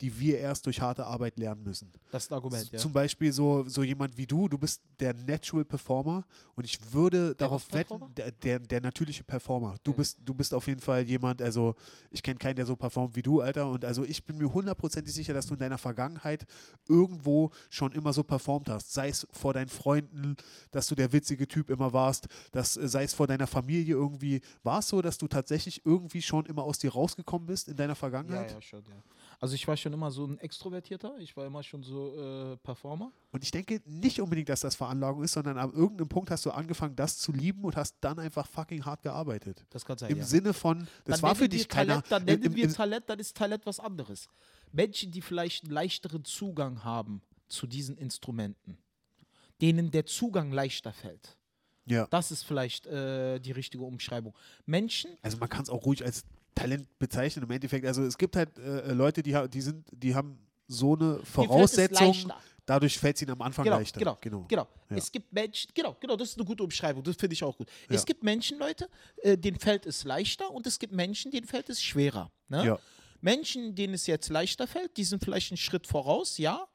[0.00, 1.90] die wir erst durch harte Arbeit lernen müssen.
[2.10, 2.78] Das ist ein Argument, ja.
[2.78, 6.24] Zum Beispiel so, so jemand wie du, du bist der Natural Performer
[6.54, 9.76] und ich würde darauf was wetten, der, der, der natürliche Performer.
[9.84, 9.96] Du Ja.
[9.96, 11.74] bist, du bist auf jeden Fall jemand, also
[12.10, 13.70] ich kenne keinen, der so performt wie du, Alter.
[13.70, 16.46] Und also ich bin mir hundertprozentig sicher, dass du in deiner Vergangenheit
[16.88, 18.92] irgendwo schon immer so performt hast.
[18.92, 20.36] Sei es vor deinen Freunden,
[20.70, 24.40] dass du der witzige Typ immer warst, dass, äh, sei es vor deiner Familie irgendwie.
[24.62, 27.92] War es so, dass du tatsächlich irgendwie schon immer aus dir rausgekommen bist in deiner
[27.92, 28.52] Ja, Vergangenheit?
[28.52, 29.02] ja, schon, ja.
[29.38, 32.14] Also ich war schon immer so ein Extrovertierter, ich war immer schon so
[32.52, 33.12] äh, Performer.
[33.32, 36.50] Und ich denke nicht unbedingt, dass das Veranlagung ist, sondern an irgendeinem Punkt hast du
[36.50, 39.64] angefangen, das zu lieben und hast dann einfach fucking hart gearbeitet.
[39.70, 40.10] Das kann sein.
[40.10, 40.24] Im ja.
[40.24, 42.02] Sinne von, das Dann war für wir dich keiner.
[42.02, 44.28] Talent, dann nennen im- wir im- Talent, dann ist Talent was anderes.
[44.72, 48.78] Menschen, die vielleicht einen leichteren Zugang haben zu diesen Instrumenten,
[49.60, 51.36] denen der Zugang leichter fällt.
[51.84, 52.06] ja.
[52.10, 54.34] Das ist vielleicht äh, die richtige Umschreibung.
[54.64, 56.24] Menschen, Also man kann es auch ruhig als
[56.56, 57.86] Talent bezeichnen im Endeffekt.
[57.86, 62.32] Also es gibt halt äh, Leute, die, die sind, die haben so eine Voraussetzung,
[62.64, 64.00] dadurch fällt es ihnen am Anfang Genau, leichter.
[64.00, 64.44] genau, genau.
[64.48, 64.66] Genau.
[64.90, 64.96] Ja.
[64.96, 67.68] Es gibt Menschen, genau, genau, das ist eine gute Umschreibung, das finde ich auch gut.
[67.88, 67.94] Ja.
[67.94, 68.88] Es gibt Menschen, Leute,
[69.22, 72.32] äh, denen fällt es leichter und es gibt Menschen, denen fällt es schwerer.
[72.48, 72.66] Ne?
[72.66, 72.78] Ja.
[73.20, 76.66] Menschen, denen es jetzt leichter fällt, die sind vielleicht einen Schritt voraus, ja.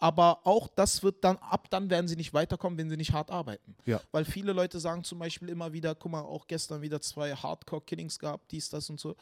[0.00, 3.30] Aber auch das wird dann, ab dann werden sie nicht weiterkommen, wenn sie nicht hart
[3.30, 3.76] arbeiten.
[3.84, 4.00] Ja.
[4.12, 8.18] Weil viele Leute sagen zum Beispiel immer wieder, guck mal, auch gestern wieder zwei Hardcore-Killings
[8.18, 9.14] gehabt, dies, das und so.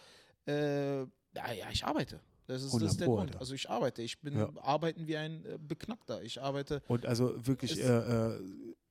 [0.46, 2.20] Äh, ja, ja, ich arbeite.
[2.46, 3.36] Das ist, das 100 ist der Grund.
[3.36, 4.02] Also ich arbeite.
[4.02, 4.48] Ich bin Ja.
[4.62, 6.22] arbeiten wie ein äh, Beknackter.
[6.22, 6.80] Ich arbeite.
[6.86, 8.40] Und also wirklich, äh, äh,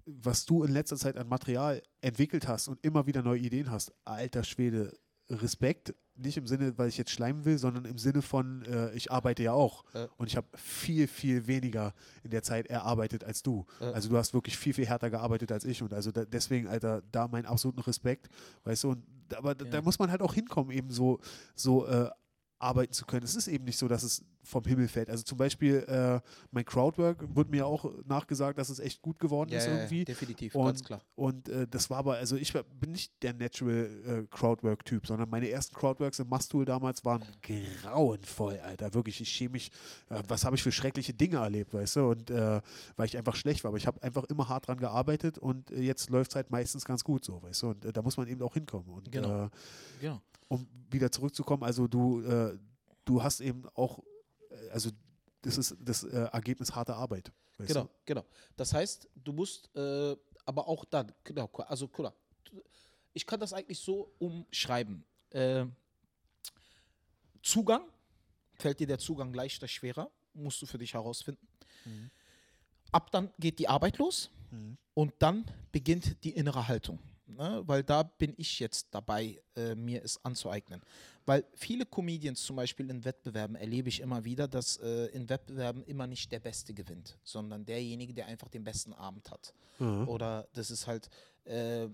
[0.05, 3.93] was du in letzter Zeit an Material entwickelt hast und immer wieder neue Ideen hast,
[4.05, 4.95] alter Schwede,
[5.29, 5.93] Respekt.
[6.19, 9.43] Nicht im Sinne, weil ich jetzt schleimen will, sondern im Sinne von, äh, ich arbeite
[9.43, 9.83] ja auch.
[9.93, 10.07] Äh.
[10.17, 13.65] Und ich habe viel, viel weniger in der Zeit erarbeitet als du.
[13.79, 13.85] Äh.
[13.85, 15.83] Also du hast wirklich viel, viel härter gearbeitet als ich.
[15.83, 18.29] Und also da, deswegen, Alter, da meinen absoluten Respekt.
[18.63, 19.03] Weißt du, und,
[19.35, 19.81] aber da- da Ja.
[19.83, 21.19] muss man halt auch hinkommen, eben so,
[21.53, 22.09] so äh,
[22.59, 23.23] arbeiten zu können.
[23.23, 25.09] Es ist eben nicht so, dass es vom Himmel fällt.
[25.09, 29.51] Also zum Beispiel äh, mein Crowdwork wurde mir auch nachgesagt, dass es echt gut geworden
[29.51, 30.05] ist irgendwie.
[30.05, 31.01] definitiv, Und- ganz klar.
[31.15, 33.89] Und äh, das war aber, also ich bin nicht der Natural
[34.23, 37.23] äh, Crowdwork-Typ, sondern meine ersten Crowdworks im Mustool damals waren
[37.81, 38.93] grauenvoll, Alter.
[38.93, 39.71] Wirklich, ich schäme mich.
[40.09, 42.09] Äh, was habe ich für schreckliche Dinge erlebt, weißt du?
[42.09, 42.61] Und äh,
[42.95, 43.69] weil ich einfach schlecht war.
[43.69, 46.85] Aber ich habe einfach immer hart dran gearbeitet und äh, jetzt läuft es halt meistens
[46.85, 47.69] ganz gut so, weißt du?
[47.69, 48.89] Und da muss man eben auch hinkommen.
[48.89, 49.49] Und Genau.
[49.99, 50.21] Genau.
[50.47, 52.57] Um wieder zurückzukommen, also du, äh,
[53.05, 53.99] du hast eben auch,
[54.49, 54.89] äh, also
[55.41, 57.31] das ist das äh, Ergebnis harter Arbeit.
[57.59, 57.89] Genau, Du?
[58.05, 58.25] genau.
[58.55, 62.13] Das heißt, du musst äh, aber auch dann, genau, also mal,
[63.13, 65.03] ich kann das eigentlich so umschreiben.
[65.31, 65.65] Äh,
[67.41, 67.83] Zugang,
[68.55, 71.47] fällt dir der Zugang leichter, schwerer, musst du für dich herausfinden.
[71.85, 72.09] Mhm.
[72.91, 74.77] Ab dann geht die Arbeit los Mhm.
[74.93, 76.99] und dann beginnt die innere Haltung.
[77.27, 77.63] Ne?
[77.65, 80.81] Weil da bin ich jetzt dabei, äh, mir es anzueignen.
[81.25, 85.83] Weil viele Comedians zum Beispiel in Wettbewerben erlebe ich immer wieder, dass äh, in Wettbewerben
[85.83, 89.53] immer nicht der Beste gewinnt, sondern derjenige, der einfach den besten Abend hat.
[89.79, 90.07] Mhm.
[90.07, 91.09] Oder das ist halt,
[91.43, 91.87] äh,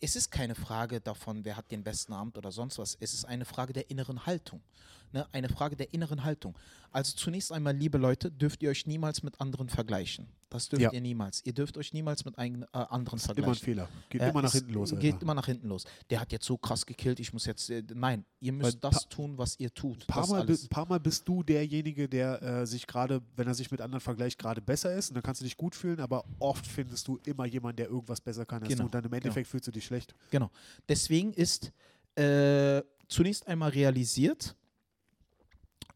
[0.00, 2.96] es ist keine Frage davon, wer hat den besten Abend oder sonst was.
[3.00, 4.62] Es ist eine Frage der inneren Haltung.
[5.12, 5.26] Ne?
[5.32, 6.56] Eine Frage der inneren Haltung.
[6.90, 10.26] Also zunächst einmal, liebe Leute, dürft ihr euch niemals mit anderen vergleichen.
[10.50, 10.92] Das dürft Ja.
[10.92, 11.44] ihr niemals.
[11.44, 13.64] Ihr dürft euch niemals mit eigen, äh, anderen Immer ein vergleichen.
[13.64, 13.88] Fehler.
[14.08, 14.90] Geht Ja, immer nach hinten los.
[14.90, 15.22] Geht Alter.
[15.22, 15.84] immer nach hinten los.
[16.08, 17.68] Der hat jetzt so krass gekillt, ich muss jetzt.
[17.68, 20.02] Äh, nein, ihr müsst Weil das tun, was ihr tut.
[20.04, 23.54] Ein paar, Mal, ein paar Mal bist du derjenige, der äh, sich gerade, wenn er
[23.54, 25.10] sich mit anderen vergleicht, gerade besser ist.
[25.10, 28.20] Und dann kannst du dich gut fühlen, aber oft findest du immer jemanden, der irgendwas
[28.20, 28.86] besser kann als Genau, du.
[28.86, 30.14] Und dann im Endeffekt fühlst du dich schlecht.
[30.30, 30.50] Genau.
[30.88, 31.72] Deswegen ist
[32.14, 34.56] äh, zunächst einmal realisiert,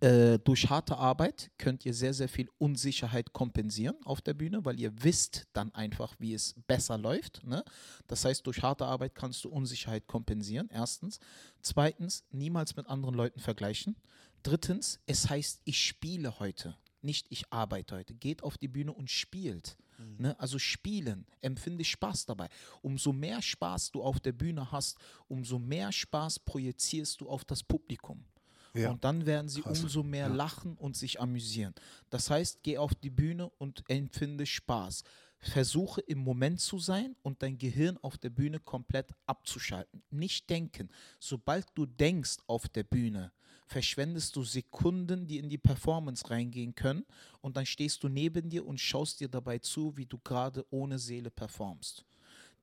[0.02, 4.80] äh, durch harte Arbeit könnt ihr sehr, sehr viel Unsicherheit kompensieren auf der Bühne, weil
[4.80, 7.44] ihr wisst dann einfach, wie es besser läuft.
[7.46, 7.64] Ne?
[8.08, 11.20] Das heißt, durch harte Arbeit kannst du Unsicherheit kompensieren, erstens.
[11.60, 13.94] Zweitens, niemals mit anderen Leuten vergleichen.
[14.42, 18.14] Drittens, es heißt, ich spiele heute, nicht ich arbeite heute.
[18.14, 19.76] Geht auf die Bühne und spielt.
[20.18, 20.38] Ne?
[20.40, 22.48] Also spielen, empfinde Spaß dabei.
[22.80, 27.62] Umso mehr Spaß du auf der Bühne hast, umso mehr Spaß projizierst du auf das
[27.62, 28.24] Publikum.
[28.74, 28.90] Ja.
[28.90, 29.80] Und dann werden sie Krass.
[29.80, 30.34] umso mehr Ja.
[30.34, 31.74] lachen und sich amüsieren.
[32.10, 35.04] Das heißt, geh auf die Bühne und empfinde Spaß.
[35.38, 40.02] Versuche im Moment zu sein und dein Gehirn auf der Bühne komplett abzuschalten.
[40.10, 40.88] Nicht denken.
[41.18, 43.32] Sobald du denkst auf der Bühne,
[43.66, 47.04] verschwendest du Sekunden, die in die Performance reingehen können
[47.40, 50.98] und dann stehst du neben dir und schaust dir dabei zu, wie du gerade ohne
[50.98, 52.04] Seele performst.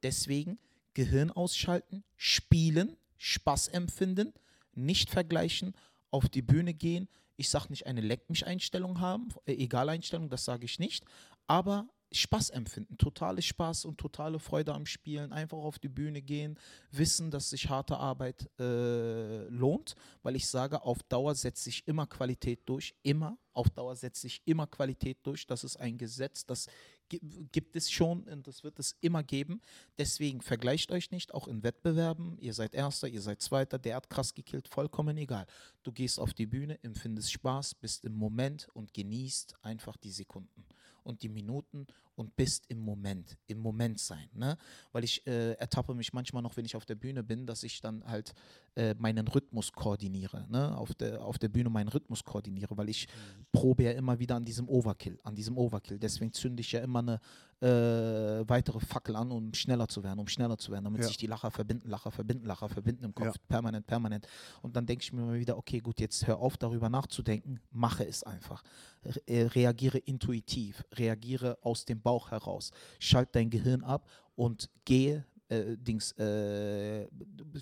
[0.02, 0.58] Deswegen
[0.93, 4.34] Gehirn ausschalten, spielen, Spaß empfinden,
[4.74, 5.74] nicht vergleichen,
[6.12, 7.08] auf die Bühne gehen.
[7.38, 11.06] Ich sage nicht eine Leck mich Einstellung haben, äh, Egal-Einstellung, das sage ich nicht,
[11.48, 16.58] aber Spaß empfinden, totale Spaß und totale Freude am Spielen, einfach auf die Bühne gehen,
[16.91, 22.08] wissen, dass sich harte Arbeit äh, lohnt, weil ich sage, auf Dauer setzt sich immer
[22.08, 26.65] Qualität durch, immer, auf Dauer setzt sich immer Qualität durch, das ist ein Gesetz, das
[27.10, 29.62] gibt es schon und das wird es immer geben.
[29.98, 32.38] Deswegen vergleicht euch nicht, auch in Wettbewerben.
[32.39, 35.45] Ihr seid Erster, ihr seid Zweiter, der hat krass gekillt, vollkommen egal.
[35.84, 40.65] Du gehst auf die Bühne, empfindest Spaß, bist im Moment und genießt einfach die Sekunden
[41.04, 41.88] und die Minuten
[42.19, 44.29] und bist im Moment, im Moment sein.
[44.34, 44.58] Ne?
[44.91, 47.79] Weil ich äh, ertappe mich manchmal noch, wenn ich auf der Bühne bin, dass ich
[47.79, 48.34] dann halt
[48.75, 50.45] äh, meinen Rhythmus koordiniere.
[50.49, 50.77] Ne?
[50.77, 53.08] Auf, der, auf der Bühne meinen Rhythmus koordiniere, weil ich
[53.53, 55.97] probe ja immer wieder an diesem Overkill, an diesem Overkill.
[55.97, 57.19] Deswegen zünde ich ja immer eine
[57.62, 61.08] äh, weitere Fackel an, um schneller zu werden, um schneller zu werden, damit Ja.
[61.08, 63.41] sich die Lacher verbinden, Lacher verbinden, Lacher verbinden im Kopf, Ja.
[63.47, 64.27] permanent, permanent.
[64.62, 68.05] Und dann denke ich mir immer wieder, okay, gut, jetzt hör auf, darüber nachzudenken, mache
[68.05, 68.63] es einfach.
[69.03, 75.26] Re äh, reagiere intuitiv, reagiere aus dem Bauch heraus, schalt dein Gehirn ab und gehe,
[75.50, 77.08] äh, Dings, äh,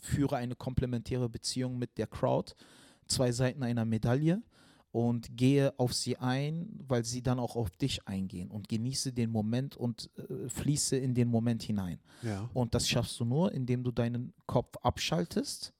[0.02, 2.54] führe eine komplementäre Beziehung mit der Crowd,
[3.08, 4.42] zwei Seiten einer Medaille
[4.92, 9.32] und gehe auf sie ein, weil sie dann auch auf dich eingehen und genieße den
[9.32, 12.00] Moment und äh, fließe in den Moment hinein.
[12.24, 12.50] Ja.
[12.54, 15.74] Und das schaffst du nur, indem du deinen Kopf abschaltest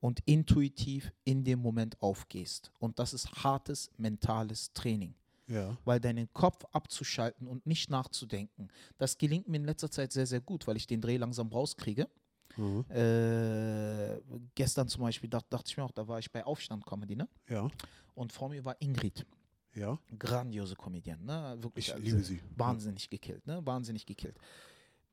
[0.00, 2.70] und intuitiv in dem Moment aufgehst.
[2.78, 5.14] Und das ist hartes mentales Training.
[5.46, 5.76] Ja.
[5.84, 10.40] Weil deinen Kopf abzuschalten und nicht nachzudenken, das gelingt mir in letzter Zeit sehr, sehr
[10.40, 12.08] gut, weil ich den Dreh langsam rauskriege.
[12.56, 12.84] Mhm.
[12.90, 14.20] Äh,
[14.54, 17.28] gestern zum Beispiel dacht, dachte ich mir auch, da war ich bei Aufstand Comedy, ne?
[17.48, 17.68] Ja.
[18.14, 19.26] Und vor mir war Ingrid,
[19.74, 19.98] Ja.
[20.18, 21.56] grandiose Comedian, ne?
[21.60, 22.40] Wirklich Ich also liebe sie.
[22.56, 23.60] wahnsinnig gekillt, ne?
[23.66, 24.36] Wahnsinnig gekillt.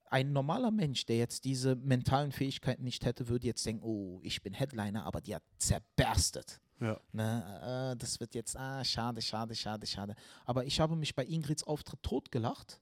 [0.10, 4.42] Ein normaler Mensch, der jetzt diese mentalen Fähigkeiten nicht hätte, würde jetzt denken, oh, ich
[4.44, 6.60] bin Headliner, aber die hat zerberstet.
[6.82, 7.00] Ja.
[7.14, 10.16] Ne, äh, das wird jetzt, ah, schade, schade, schade, schade.
[10.46, 12.82] Aber ich habe mich bei Ingrids Auftritt totgelacht,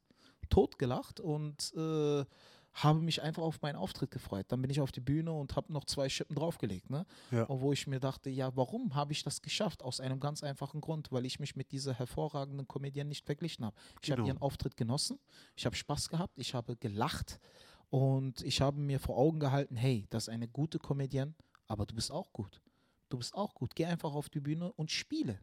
[0.50, 2.26] totgelacht und äh,
[2.74, 4.46] habe mich einfach auf meinen Auftritt gefreut.
[4.50, 6.90] Dann bin ich auf die Bühne und habe noch zwei Schippen draufgelegt.
[6.90, 7.06] Ne?
[7.32, 7.44] Ja.
[7.44, 9.84] Und wo ich mir dachte, ja, warum habe ich das geschafft?
[9.84, 13.76] Aus einem ganz einfachen Grund, weil ich mich mit dieser hervorragenden Comedian nicht verglichen habe.
[14.02, 14.34] Ich habe Genau.
[14.34, 15.20] ihren Auftritt genossen,
[15.56, 17.40] ich habe Spaß gehabt, ich habe gelacht
[17.90, 21.36] und ich habe mir vor Augen gehalten, hey, das ist eine gute Comedian,
[21.68, 22.62] aber du bist auch gut.
[23.10, 23.76] Du bist auch gut.
[23.76, 25.40] Geh einfach auf die Bühne und spiele.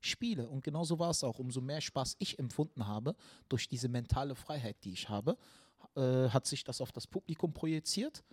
[0.00, 0.48] Spiele.
[0.48, 1.38] Und genauso war es auch.
[1.38, 3.14] Umso mehr Spaß ich empfunden habe
[3.48, 5.36] durch diese mentale Freiheit, die ich habe,
[5.94, 8.24] äh, hat sich das auf das Publikum projiziert.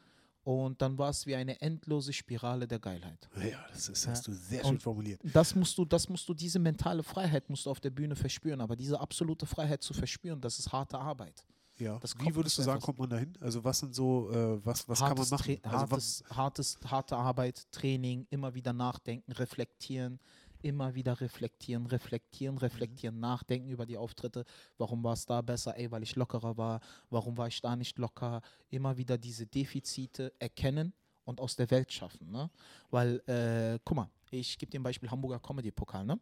[0.44, 3.28] Und dann war es wie eine endlose Spirale der Geilheit.
[3.36, 5.20] Ja, das ist, hast du sehr Und- schön formuliert.
[5.34, 8.62] Das musst du, das musst du, diese mentale Freiheit musst du auf der Bühne verspüren.
[8.62, 11.44] Aber diese absolute Freiheit zu verspüren, das ist harte Arbeit.
[11.80, 12.00] Ja.
[12.20, 13.34] Wie würdest du sagen, kommt man dahin?
[13.40, 15.60] Also was sind so, äh, was, was kann man machen?
[15.64, 20.20] Also hartes, hartes, harte Arbeit, Training, immer wieder nachdenken, reflektieren,
[20.62, 24.44] immer wieder reflektieren, reflektieren, reflektieren, nachdenken über die Auftritte.
[24.78, 25.78] Warum war es da besser?
[25.78, 26.80] Ey, weil ich lockerer war.
[27.10, 28.42] Warum war ich da nicht locker?
[28.70, 30.94] Immer wieder diese Defizite erkennen
[31.26, 32.32] und aus der Welt schaffen.
[32.32, 32.50] Ne?
[32.90, 36.06] Weil, äh, guck mal, ich gebe dir ein Beispiel Hamburger Comedy-Pokal.
[36.06, 36.20] Ne?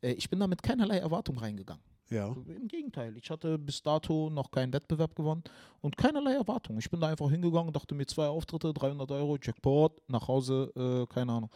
[0.00, 1.82] Äh, ich bin da mit keinerlei Erwartung reingegangen.
[2.10, 2.28] Ja.
[2.28, 5.42] Im Gegenteil, ich hatte bis dato noch keinen Wettbewerb gewonnen
[5.80, 6.78] und keinerlei Erwartung.
[6.78, 10.72] Ich bin da einfach hingegangen und dachte mir zwei Auftritte, 300 Euro, Jackpot, nach Hause,
[10.76, 11.50] äh, keine Ahnung.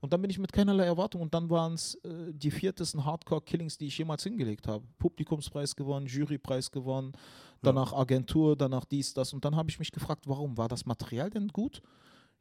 [0.00, 3.78] Und dann bin ich mit keinerlei Erwartung und dann waren es äh, die viertesten Hardcore-Killings,
[3.78, 4.84] die ich jemals hingelegt habe.
[4.98, 7.12] Publikumspreis gewonnen, Jurypreis gewonnen,
[7.62, 9.32] danach Agentur, danach dies, das.
[9.32, 10.56] Und dann habe ich mich gefragt, warum?
[10.56, 11.82] War das Material denn gut?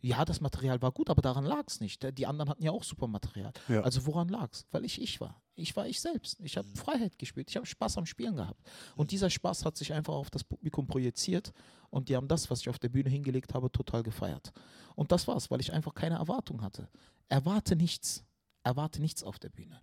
[0.01, 2.05] Ja, das Material war gut, aber daran lag es nicht.
[2.17, 3.51] Die anderen hatten ja auch super Material.
[3.67, 3.81] Ja.
[3.81, 4.67] Also woran lag es?
[4.71, 5.41] Weil ich ich war.
[5.55, 6.39] Ich war ich selbst.
[6.41, 7.49] Ich habe Freiheit gespielt.
[7.49, 8.61] Ich habe Spaß am Spielen gehabt.
[8.95, 11.53] Und dieser Spaß hat sich einfach auf das Publikum projiziert
[11.89, 14.51] und die haben das, was ich auf der Bühne hingelegt habe, total gefeiert.
[14.95, 16.89] Und das war's, weil ich einfach keine Erwartung hatte.
[17.29, 18.23] Erwarte nichts.
[18.63, 19.79] Erwarte nichts auf der Bühne.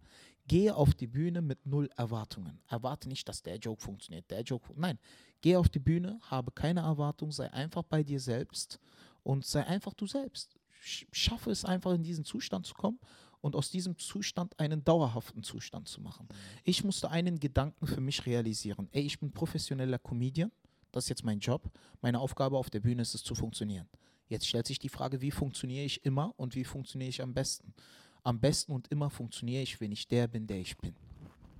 [0.48, 2.60] Gehe auf die Bühne mit null Erwartungen.
[2.68, 4.66] Erwarte nicht, dass der Joke funktioniert, der Joke.
[4.66, 4.98] fun- Nein,
[5.40, 8.80] geh auf die Bühne, habe keine Erwartung, sei einfach bei dir selbst
[9.22, 10.58] und sei einfach du selbst.
[10.84, 12.98] Sch- Schaffe es einfach in diesen Zustand zu kommen
[13.42, 16.26] und aus diesem Zustand einen dauerhaften Zustand zu machen.
[16.64, 18.88] Ich musste einen Gedanken für mich realisieren.
[18.92, 20.50] Ey, ich bin professioneller Comedian,
[20.92, 21.70] das ist jetzt mein Job.
[22.00, 23.88] Meine Aufgabe auf der Bühne ist es zu funktionieren.
[24.28, 27.74] Jetzt stellt sich die Frage, wie funktioniere ich immer und wie funktioniere ich am besten?
[28.22, 30.94] Am besten und immer funktioniere ich, wenn ich der bin, der ich bin.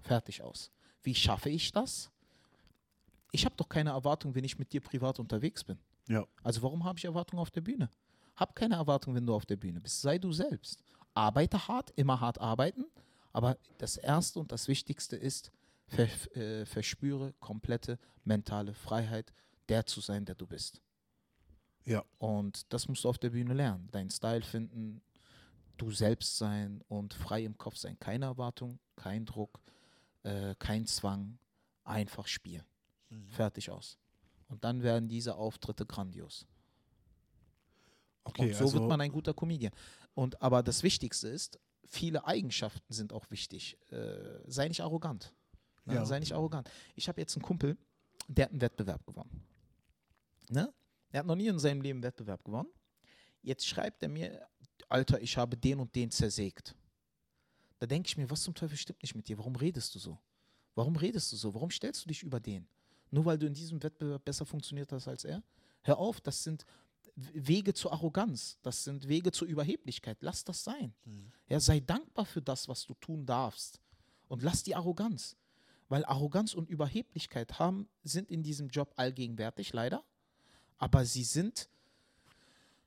[0.02, 0.70] Fertig aus.
[1.02, 2.10] Wie schaffe ich das?
[3.32, 5.78] Ich habe doch keine Erwartung, wenn ich mit dir privat unterwegs bin.
[6.08, 6.24] Ja.
[6.42, 7.90] Also warum habe ich Erwartungen auf der Bühne?
[8.36, 10.00] Hab keine Erwartung, wenn du auf der Bühne bist.
[10.00, 10.82] Sei du selbst.
[11.14, 12.86] Arbeite hart, immer hart arbeiten.
[13.32, 15.50] Aber das Erste und das Wichtigste ist,
[15.86, 19.32] ver, äh, verspüre komplette mentale Freiheit,
[19.68, 20.80] der zu sein, der du bist.
[21.84, 22.04] Ja.
[22.18, 23.88] Und das musst du auf der Bühne lernen.
[23.90, 25.02] Deinen Style finden,
[25.76, 27.98] du selbst sein und frei im Kopf sein.
[27.98, 29.60] Keine Erwartung, kein Druck,
[30.22, 31.38] äh, kein Zwang.
[31.84, 32.64] Einfach spielen.
[33.28, 33.98] Fertig aus.
[34.48, 36.46] Und dann werden diese Auftritte grandios.
[38.24, 39.72] Okay, und so also, wird man ein guter Comedian.
[40.14, 43.78] Und aber das Wichtigste ist, viele Eigenschaften sind auch wichtig.
[43.90, 45.32] Äh, sei nicht arrogant.
[45.84, 45.94] Ne?
[45.94, 46.06] Ja.
[46.06, 46.70] Sei nicht arrogant.
[46.94, 47.76] Ich habe jetzt einen Kumpel,
[48.28, 49.46] der hat einen Wettbewerb gewonnen.
[50.48, 50.72] Ne?
[51.10, 52.68] Er hat noch nie in seinem Leben einen Wettbewerb gewonnen.
[53.42, 54.46] Jetzt schreibt er mir,
[54.88, 56.74] Alter, ich habe den und den zersägt.
[57.78, 59.38] Da denke ich mir, was zum Teufel stimmt nicht mit dir?
[59.38, 60.18] Warum redest du so?
[60.74, 61.52] Warum redest du so?
[61.54, 62.68] Warum stellst du dich über den?
[63.10, 65.42] Nur weil du in diesem Wettbewerb besser funktioniert hast als er?
[65.82, 66.64] Hör auf, das sind
[67.14, 70.18] Wege zur Arroganz, das sind Wege zur Überheblichkeit.
[70.20, 70.94] Lass das sein.
[71.48, 73.80] Ja, sei dankbar für das, was du tun darfst.
[74.28, 75.36] Und lass die Arroganz.
[75.88, 80.02] Weil Arroganz und Überheblichkeit haben, sind in diesem Job allgegenwärtig, leider.
[80.78, 81.68] Aber sie sind,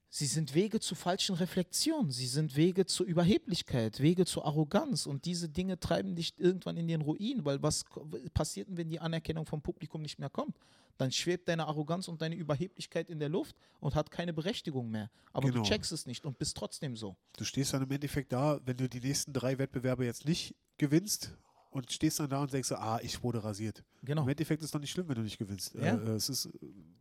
[0.10, 2.10] sie sind Wege zu falschen Reflexionen.
[2.10, 5.06] Sie sind Wege zur Überheblichkeit, Wege zur Arroganz.
[5.06, 7.46] Und diese Dinge treiben dich irgendwann in den Ruin.
[7.46, 7.86] Weil was
[8.34, 10.58] passiert denn, wenn die Anerkennung vom Publikum nicht mehr kommt?
[10.98, 15.10] Dann schwebt deine Arroganz und deine Überheblichkeit in der Luft und hat keine Berechtigung mehr.
[15.34, 15.64] Aber Genau.
[15.64, 17.16] du checkst es nicht und bist trotzdem so.
[17.38, 21.36] du stehst dann im Endeffekt da, wenn du die nächsten drei Wettbewerbe jetzt nicht gewinnst
[21.72, 23.84] und stehst dann da und denkst so, ah, ich wurde rasiert.
[24.04, 24.24] Genau.
[24.24, 25.74] Im Endeffekt ist es doch nicht schlimm, wenn du nicht gewinnst.
[25.76, 25.96] Ja.
[25.98, 26.50] Äh, es ist,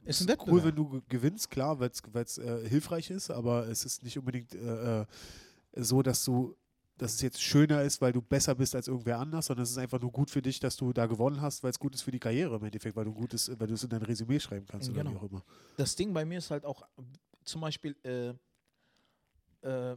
[0.04, 3.84] Ist ein cool, wenn du ge- gewinnst, klar, weil es äh, hilfreich ist, aber es
[3.84, 5.06] ist nicht unbedingt äh, äh,
[5.76, 6.56] so, dass du
[6.96, 9.78] dass es jetzt schöner ist, weil du besser bist als irgendwer anders, sondern es ist
[9.78, 12.12] einfach nur gut für dich, dass du da gewonnen hast, weil es gut ist für
[12.12, 14.66] die Karriere im Endeffekt, weil du gut ist, weil du es in dein Resümee schreiben
[14.66, 15.10] kannst oder Genau.
[15.12, 15.44] wie auch immer.
[15.76, 16.82] das Ding bei mir ist halt auch
[17.44, 18.34] zum Beispiel, äh,
[19.68, 19.96] äh,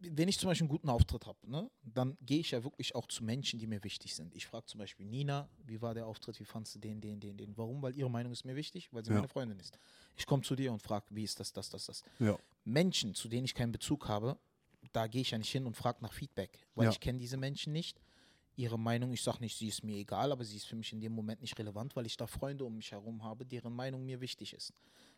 [0.00, 3.06] wenn ich zum Beispiel einen guten Auftritt habe, ne, dann gehe ich ja wirklich auch
[3.06, 4.34] zu Menschen, die mir wichtig sind.
[4.34, 7.36] Ich frage zum Beispiel Nina, wie war der Auftritt, wie fandst du den, den, den,
[7.36, 7.56] den?
[7.56, 7.80] Warum?
[7.82, 9.16] Weil ihre Meinung ist mir wichtig, weil sie Ja.
[9.16, 9.78] meine Freundin ist.
[10.16, 12.02] Ich komme zu dir und frage, wie ist das, das, das, das.
[12.18, 12.38] Ja.
[12.64, 14.38] Menschen, zu denen ich keinen Bezug habe,
[14.92, 16.90] da gehe ich ja nicht hin und frage nach Feedback, weil Ja.
[16.90, 18.00] ich kenne diese Menschen nicht.
[18.58, 21.00] Ihre Meinung, ich sage nicht, sie ist mir egal, aber sie ist für mich in
[21.00, 24.20] dem Moment nicht relevant, weil ich da Freunde um mich herum habe, deren Meinung mir
[24.20, 24.72] wichtig ist.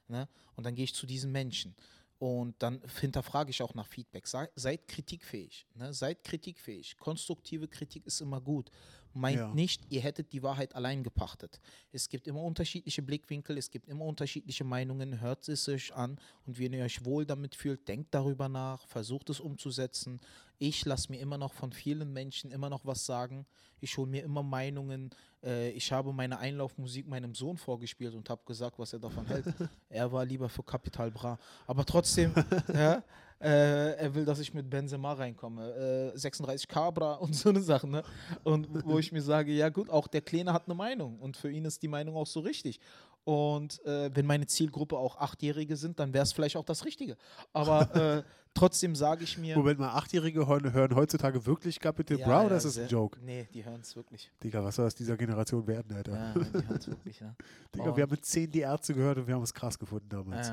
[0.09, 0.29] Ne?
[0.57, 1.77] Und dann gehe ich zu diesen Menschen.
[2.19, 4.27] Und dann hinterfrage ich auch nach Feedback.
[4.27, 5.69] Sei, seid kritikfähig.
[5.75, 5.95] Ne?
[5.95, 6.97] Seid kritikfähig.
[6.97, 8.71] Konstruktive Kritik ist immer gut.
[9.19, 9.53] Meint Ja.
[9.53, 11.61] nicht, ihr hättet die Wahrheit allein gepachtet.
[11.91, 15.21] Es gibt immer unterschiedliche Blickwinkel, es gibt immer unterschiedliche Meinungen.
[15.21, 19.29] Hört es euch an und wenn ihr euch wohl damit fühlt, denkt darüber nach, versucht
[19.31, 20.21] es umzusetzen.
[20.59, 23.45] Ich lasse mir immer noch von vielen Menschen immer noch was sagen.
[23.81, 25.11] Ich hole mir immer Meinungen.
[25.43, 29.45] Äh, ich habe meine Einlaufmusik meinem Sohn vorgespielt und habe gesagt, was er davon hält.
[29.89, 31.39] er war lieber für Capital Bra.
[31.67, 32.33] Aber trotzdem,
[32.75, 33.03] ja,
[33.41, 36.13] äh, er will, dass ich mit Benzema reinkomme.
[36.15, 37.89] Äh, 36 Cabra und so eine Sache.
[37.89, 38.03] Ne?
[38.45, 41.51] Und wo ich mir sage, ja gut, auch der Kleine hat eine Meinung und für
[41.51, 42.81] ihn ist die Meinung auch so richtig.
[43.29, 47.19] Und äh, wenn meine Zielgruppe auch Achtjährige sind, dann wäre es vielleicht auch das Richtige.
[47.53, 48.23] Aber äh,
[48.55, 49.55] trotzdem sage ich mir.
[49.55, 52.89] Moment mal, Achtjährige hören, hören heutzutage wirklich Capital Ja, Bra oder ja, ist das ein
[52.89, 53.19] Joke?
[53.23, 54.33] Nee, die hören es wirklich.
[54.43, 56.15] Digga, was soll aus dieser Generation werden, Alter?
[56.15, 57.37] Ja, die hören es wirklich, ja.
[57.75, 60.49] Digga, wir haben mit 10 die Ärzte gehört und wir haben es krass gefunden damals.
[60.49, 60.53] Äh,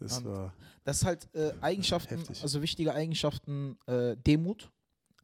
[0.00, 2.42] das und war, das ist halt äh, Eigenschaften, Heftig.
[2.42, 4.72] also wichtige Eigenschaften, äh, Demut,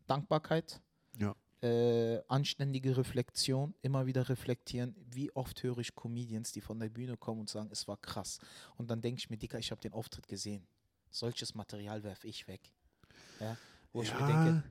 [0.06, 0.82] Dankbarkeit,
[1.18, 1.34] Ja.
[1.62, 4.94] Äh, anständige Reflexion, immer wieder reflektieren.
[5.11, 8.38] Wie oft höre ich Comedians, die von der Bühne kommen und sagen, es war krass.
[8.77, 10.66] Und dann denke ich mir, Dicker, ich habe den Auftritt gesehen.
[11.11, 12.61] Solches Material werfe ich weg.
[13.40, 13.57] Ja?
[13.92, 14.62] Wo ich mir denke,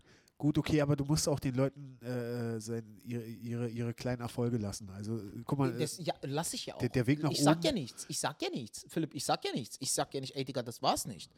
[0.41, 4.55] Gut, okay, aber du musst auch den Leuten äh, sein, ihre, ihre, ihre kleinen Erfolge
[4.55, 4.89] lassen.
[4.89, 5.77] Also, guck mal.
[5.77, 6.79] Das, ja, lass ich ja auch.
[6.79, 8.05] der- der Weg nach ich sag oben- ja nichts.
[8.07, 8.85] Ich sag ja nichts.
[8.87, 9.75] Philipp, ich sag ja nichts.
[9.81, 11.29] Ich sag ja nicht, ey Digga, das war's nicht.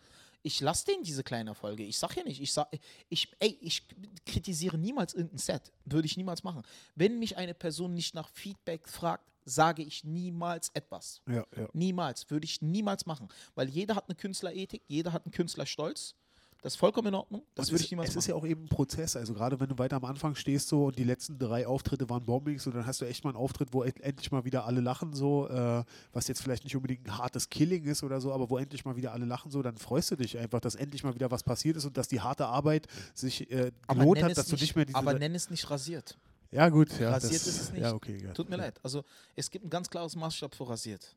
[0.43, 1.83] Ich lass denen diese kleinen Erfolge.
[1.83, 2.41] Ich sag ja nicht.
[2.41, 2.67] Ich sag,
[3.09, 3.87] ich, ey, ich
[4.25, 5.71] kritisiere niemals irgendein Set.
[5.85, 6.63] Würde ich niemals machen.
[6.95, 11.21] Wenn mich eine Person nicht nach Feedback fragt, sage ich niemals etwas.
[11.27, 11.67] ja, ja.
[11.73, 12.29] Niemals.
[12.29, 13.27] Würde ich niemals machen.
[13.55, 16.15] Weil jeder hat eine Künstlerethik, jeder hat einen Künstlerstolz.
[16.63, 17.41] Das ist vollkommen in Ordnung.
[17.55, 18.19] Das Und würde ich niemals es machen.
[18.19, 19.15] ist ja auch eben ein Prozess.
[19.15, 22.23] Also gerade wenn du weiter am Anfang stehst so und die letzten drei Auftritte waren
[22.23, 24.79] Bombings und dann hast du echt mal einen Auftritt, wo end- endlich mal wieder alle
[24.79, 28.49] lachen so, äh, was jetzt vielleicht nicht unbedingt ein hartes Killing ist oder so, aber
[28.51, 31.15] wo endlich mal wieder alle lachen so, dann freust du dich einfach, dass endlich mal
[31.15, 34.55] wieder was passiert ist und dass die harte Arbeit sich äh, gelohnt hat, dass du
[34.55, 34.97] nicht mehr diese...
[34.97, 36.15] aber nenn es nicht rasiert.
[36.51, 37.09] ja gut, ja.
[37.09, 37.81] Rasiert das, ist es nicht.
[37.81, 38.21] Ja, okay.
[38.23, 38.33] Ja.
[38.33, 38.79] Tut mir leid.
[38.83, 39.03] Also
[39.35, 41.15] es gibt ein ganz klares Maßstab für rasiert.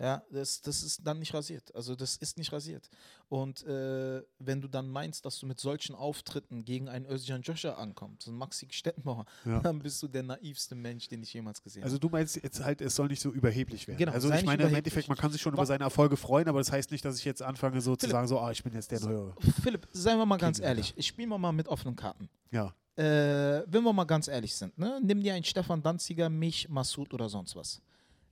[0.00, 1.74] Ja, das, das ist dann nicht rasiert.
[1.74, 2.88] Also das ist nicht rasiert.
[3.28, 7.72] Und äh, wenn du dann meinst, dass du mit solchen Auftritten gegen einen Özcan Joshua
[7.72, 9.58] ankommst, so einen Maxi Stettenbauer, Ja.
[9.62, 12.80] dann bist du der naivste Mensch, den ich jemals gesehen Also du meinst jetzt halt,
[12.80, 13.98] es soll nicht so überheblich werden.
[13.98, 14.74] Genau, also ich meine im.
[14.74, 17.18] Endeffekt, man kann sich schon Wa- über seine Erfolge freuen, aber das heißt nicht, dass
[17.18, 18.12] ich jetzt anfange so zu Philipp.
[18.12, 19.18] sagen, so, ah, ich bin jetzt der neue.
[19.34, 19.52] habe.
[19.62, 20.94] Philipp, seien wir mal ganz King, ehrlich.
[20.96, 22.28] Ich spiele mal mit offenen Karten.
[22.52, 22.72] Ja.
[22.96, 25.00] Äh, wenn wir mal ganz ehrlich sind, ne?
[25.02, 27.80] nimm dir einen Stefan Danziger, mich, Massoud oder sonst was.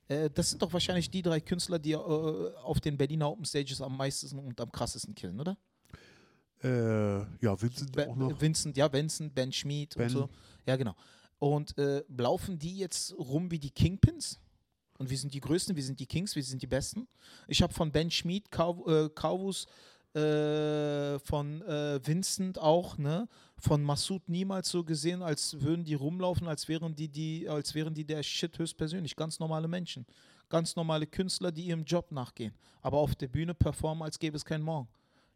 [0.07, 3.81] Äh, das sind doch wahrscheinlich die drei Künstler, die äh, auf den Berliner Open Stages
[3.81, 5.57] am meisten und am krassesten killen, oder?
[6.63, 8.41] Äh, ja, Vincent Be auch noch.
[8.41, 10.05] Vincent, ja, Vincent, Ben Schmid Ben.
[10.05, 10.29] und so.
[10.65, 10.95] Ja, genau.
[11.39, 14.39] Und äh, laufen die jetzt rum wie die Kingpins?
[14.97, 17.07] Und wir sind die Größten, wir sind die Kings, wir sind die Besten.
[17.47, 19.67] Ich habe von Ben Schmid, Kau äh, Kauvus,
[20.17, 23.27] äh, von äh, Vincent auch, ne?
[23.59, 27.93] Von Massoud niemals so gesehen, als würden die rumlaufen, als wären die, die, als wären
[27.93, 29.15] die der Shit höchstpersönlich.
[29.15, 30.05] Ganz normale Menschen.
[30.49, 32.53] Ganz normale Künstler, die ihrem Job nachgehen.
[32.81, 34.87] Aber auf der Bühne performen, als gäbe es keinen Morgen.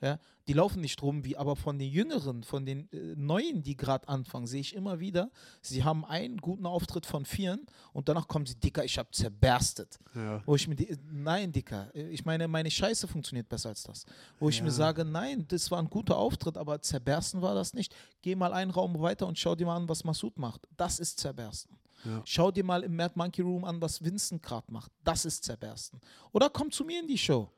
[0.01, 3.77] Ja, die laufen nicht rum wie, aber von den Jüngeren, von den äh, Neuen, die
[3.77, 5.29] gerade anfangen, sehe ich immer wieder,
[5.61, 9.99] sie haben einen guten Auftritt von vieren und danach kommen sie, Dicker, ich habe zerberstet.
[10.15, 10.41] Ja.
[10.47, 14.05] Wo ich mir, die, nein, Dicker, äh, ich meine, meine Scheiße funktioniert besser als das.
[14.39, 14.63] Wo ich Ja.
[14.63, 17.93] mir sage, nein, das war ein guter Auftritt, aber zerbersten war das nicht.
[18.23, 20.67] Geh mal einen Raum weiter und schau dir mal an, was Massoud macht.
[20.77, 21.77] Das ist zerbersten.
[22.05, 22.23] Ja.
[22.25, 24.91] Schau dir mal im Mad Monkey Room an, was Vincent gerade macht.
[25.03, 26.01] Das ist zerbersten.
[26.31, 27.51] Oder komm zu mir in die Show.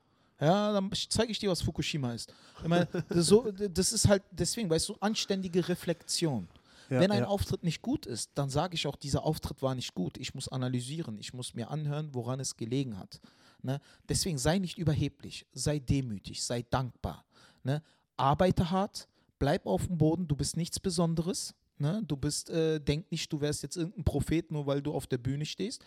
[0.43, 2.33] Ja, dann zeige ich dir, was Fukushima ist.
[2.61, 6.49] Ich meine, das, so, das ist halt deswegen, weißt du, anständige Reflexion.
[6.89, 7.27] Ja, Wenn ein ja.
[7.27, 10.17] Auftritt nicht gut ist, dann sage ich auch, dieser Auftritt war nicht gut.
[10.17, 13.21] Ich muss analysieren, ich muss mir anhören, woran es gelegen hat.
[13.61, 13.79] Ne?
[14.09, 17.23] Deswegen sei nicht überheblich, sei demütig, sei dankbar.
[17.63, 17.81] Ne?
[18.17, 19.07] Arbeite hart,
[19.39, 21.55] bleib auf dem Boden, du bist nichts Besonderes.
[21.77, 22.03] Ne?
[22.05, 25.19] Du bist, äh, denk nicht, du wärst jetzt irgendein Prophet, nur weil du auf der
[25.19, 25.83] Bühne stehst.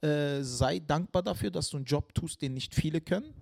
[0.00, 3.32] Äh, sei dankbar dafür, dass du einen Job tust, den nicht viele können.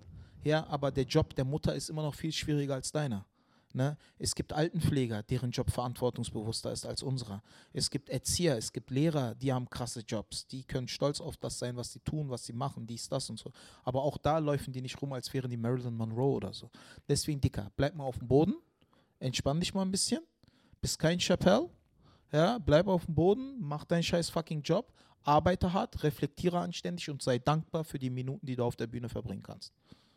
[0.43, 3.25] Ja, aber der Job der Mutter ist immer noch viel schwieriger als deiner.
[3.73, 3.97] Ne?
[4.17, 7.43] Es gibt Altenpfleger, deren Job verantwortungsbewusster ist als unserer.
[7.71, 10.47] Es gibt Erzieher, es gibt Lehrer, die haben krasse Jobs.
[10.47, 13.37] Die können stolz auf das sein, was sie tun, was sie machen, dies, das und
[13.37, 13.51] so.
[13.83, 16.71] Aber auch da laufen die nicht rum, als wären die Marilyn Monroe oder so.
[17.07, 18.55] Deswegen, Dicker, bleib mal auf dem Boden,
[19.19, 20.23] entspann dich mal ein bisschen,
[20.81, 21.69] bist kein Chappelle,
[22.31, 27.21] ja, bleib auf dem Boden, mach deinen scheiß fucking Job, arbeite hart, reflektiere anständig und
[27.21, 29.73] sei dankbar für die Minuten, die du auf der Bühne verbringen kannst.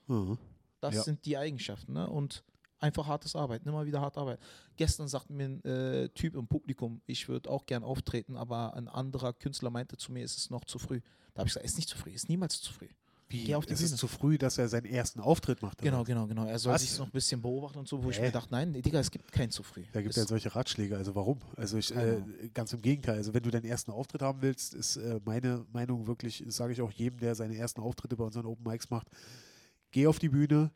[0.06, 0.38] Mhm.
[0.80, 1.02] Das Ja.
[1.02, 1.92] sind die Eigenschaften.
[1.92, 2.08] Ne?
[2.08, 2.44] Und
[2.80, 4.42] einfach hartes Arbeiten, immer wieder hart arbeiten.
[4.76, 8.88] Gestern sagte mir ein äh, Typ im Publikum, ich würde auch gern auftreten, aber ein
[8.88, 11.00] anderer Künstler meinte zu mir, es ist noch zu früh.
[11.34, 12.88] Da habe ich gesagt, es ist nicht zu früh, es ist niemals zu früh.
[13.28, 13.44] Wie?
[13.44, 13.92] Geh auf die es Bühne.
[13.94, 15.78] ist zu früh, dass er seinen ersten Auftritt macht.
[15.78, 16.44] Genau, genau, genau.
[16.44, 16.82] Er soll Was?
[16.82, 18.22] sich noch ein bisschen beobachten und so, wo ich Hä?
[18.26, 19.84] mir dachte, nein, Digga, es gibt kein zu früh.
[19.92, 20.96] Da gibt es ja solche Ratschläge.
[20.98, 21.38] Also warum?
[21.56, 22.26] Also ich, äh, Genau.
[22.52, 23.16] ganz im Gegenteil.
[23.16, 26.82] Also wenn du deinen ersten Auftritt haben willst, ist äh, meine Meinung wirklich, sage ich
[26.82, 29.08] auch jedem, der seine ersten Auftritte bei unseren Open Mics macht,
[29.92, 30.70] geh auf die Bühne,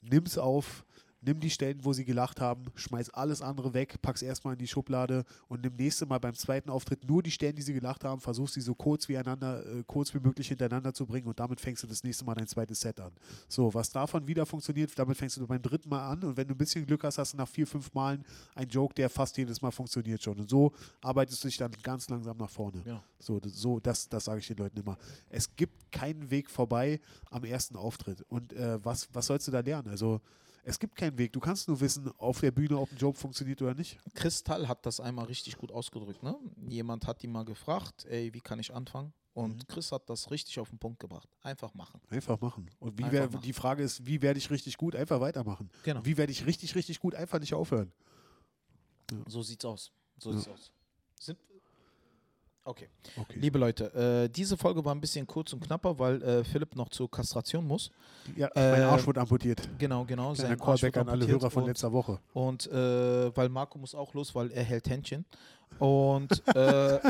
[0.00, 0.84] nimm's auf,
[1.24, 4.66] nimm die Stellen, wo sie gelacht haben, schmeiß alles andere weg, pack's erstmal in die
[4.66, 8.20] Schublade und nimm nächste Mal beim zweiten Auftritt nur die Stellen, die sie gelacht haben,
[8.20, 11.60] versuch sie so kurz wie einander, äh, kurz wie möglich hintereinander zu bringen und damit
[11.60, 13.12] fängst du das nächste Mal dein zweites Set an.
[13.48, 16.54] So, was davon wieder funktioniert, damit fängst du beim dritten Mal an und wenn du
[16.54, 19.60] ein bisschen Glück hast, hast du nach vier, fünf Malen einen Joke, der fast jedes
[19.62, 20.38] Mal funktioniert schon.
[20.38, 22.82] Und so arbeitest du dich dann ganz langsam nach vorne.
[22.84, 23.02] Ja.
[23.18, 24.98] So, das, so das, das sage ich den Leuten immer.
[25.30, 28.22] Es gibt keinen Weg vorbei am ersten Auftritt.
[28.28, 29.88] Und äh, was, was sollst du da lernen?
[29.88, 30.20] Also,
[30.64, 31.32] es gibt keinen Weg.
[31.32, 33.98] Du kannst nur wissen, auf der Bühne, ob ein Joke funktioniert oder nicht.
[34.14, 36.22] Kristall hat das einmal richtig gut ausgedrückt.
[36.22, 36.36] Ne?
[36.68, 39.12] Jemand hat ihn mal gefragt, ey, wie kann ich anfangen?
[39.34, 39.66] Und Mhm.
[39.66, 41.28] Chris hat das richtig auf den Punkt gebracht.
[41.42, 42.00] Einfach machen.
[42.08, 42.70] Einfach machen.
[42.78, 43.40] Und wie wer, machen.
[43.42, 44.94] die Frage ist, wie werde ich richtig gut?
[44.94, 45.70] Einfach weitermachen.
[45.82, 46.04] Genau.
[46.04, 47.14] Wie werde ich richtig, richtig gut?
[47.16, 47.92] Einfach nicht aufhören.
[49.26, 49.90] So sieht's aus.
[50.18, 50.36] So Ja.
[50.36, 50.72] sieht's aus.
[51.18, 51.38] Sind,
[52.64, 52.88] okay.
[53.16, 53.38] Okay.
[53.38, 56.88] Liebe Leute, äh, diese Folge war ein bisschen kurz und knapper, weil äh, Philipp noch
[56.88, 57.90] zur Kastration muss.
[58.36, 59.68] Ja, mein Äh, Arsch wurde amputiert.
[59.78, 60.32] Genau, genau.
[60.32, 62.18] Kleiner sein Callback wird an alle Hörer von und, letzter Woche.
[62.32, 65.24] Und äh, weil Marco muss auch los, weil er hält Händchen.
[65.78, 67.00] Und, äh,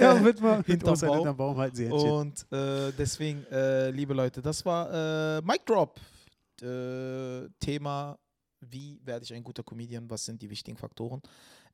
[0.00, 0.62] Ja, mit mal.
[0.64, 1.14] Hinterm Baum.
[1.14, 2.10] hinterm Baum halten sie Händchen.
[2.10, 5.98] und äh, deswegen, äh, liebe Leute, das war Mic Drop.
[6.60, 8.18] Thema,
[8.60, 10.10] wie werde ich ein guter Comedian?
[10.10, 11.22] Was sind die wichtigen Faktoren?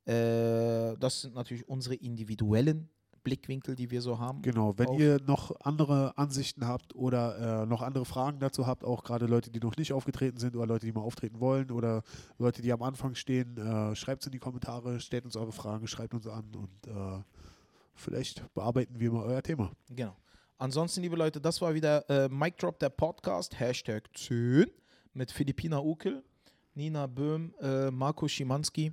[0.06, 2.88] Äh, das sind natürlich unsere individuellen
[3.22, 4.42] Blickwinkel, die wir so haben.
[4.42, 8.84] Genau, wenn auf- ihr noch andere Ansichten habt oder äh, noch andere Fragen dazu habt,
[8.84, 12.02] auch gerade Leute, die noch nicht aufgetreten sind oder Leute, die mal auftreten wollen oder
[12.38, 15.86] Leute, die am Anfang stehen, äh, schreibt es in die Kommentare, stellt uns eure Fragen,
[15.86, 17.22] schreibt uns an und äh,
[17.94, 19.70] vielleicht bearbeiten wir mal euer Thema.
[19.88, 20.14] Genau.
[20.58, 24.66] Ansonsten, liebe Leute, das war wieder äh, Mic Drop, der Podcast, Hashtag 10
[25.14, 26.22] mit Philippina Ukel,
[26.74, 28.92] Nina Böhm, äh, Marco Schimanski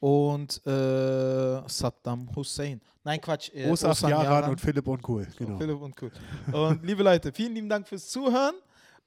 [0.00, 2.80] und äh, Saddam Hussein.
[3.04, 3.50] Nein, Quatsch.
[3.54, 4.50] Äh, Osaf, Osan Jaran Yaran.
[4.50, 5.26] und Philipp und Cool.
[5.38, 5.56] Genau.
[5.58, 6.10] Philipp und cool.
[6.52, 8.54] Und liebe Leute, vielen lieben Dank fürs Zuhören.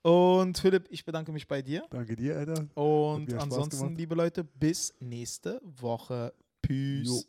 [0.02, 1.84] Und Philipp, ich bedanke mich bei dir.
[1.92, 2.66] Danke dir, Alter.
[2.74, 6.34] Und ansonsten, liebe Leute, bis nächste Woche.
[6.62, 7.08] Peace.
[7.08, 7.22] Jo.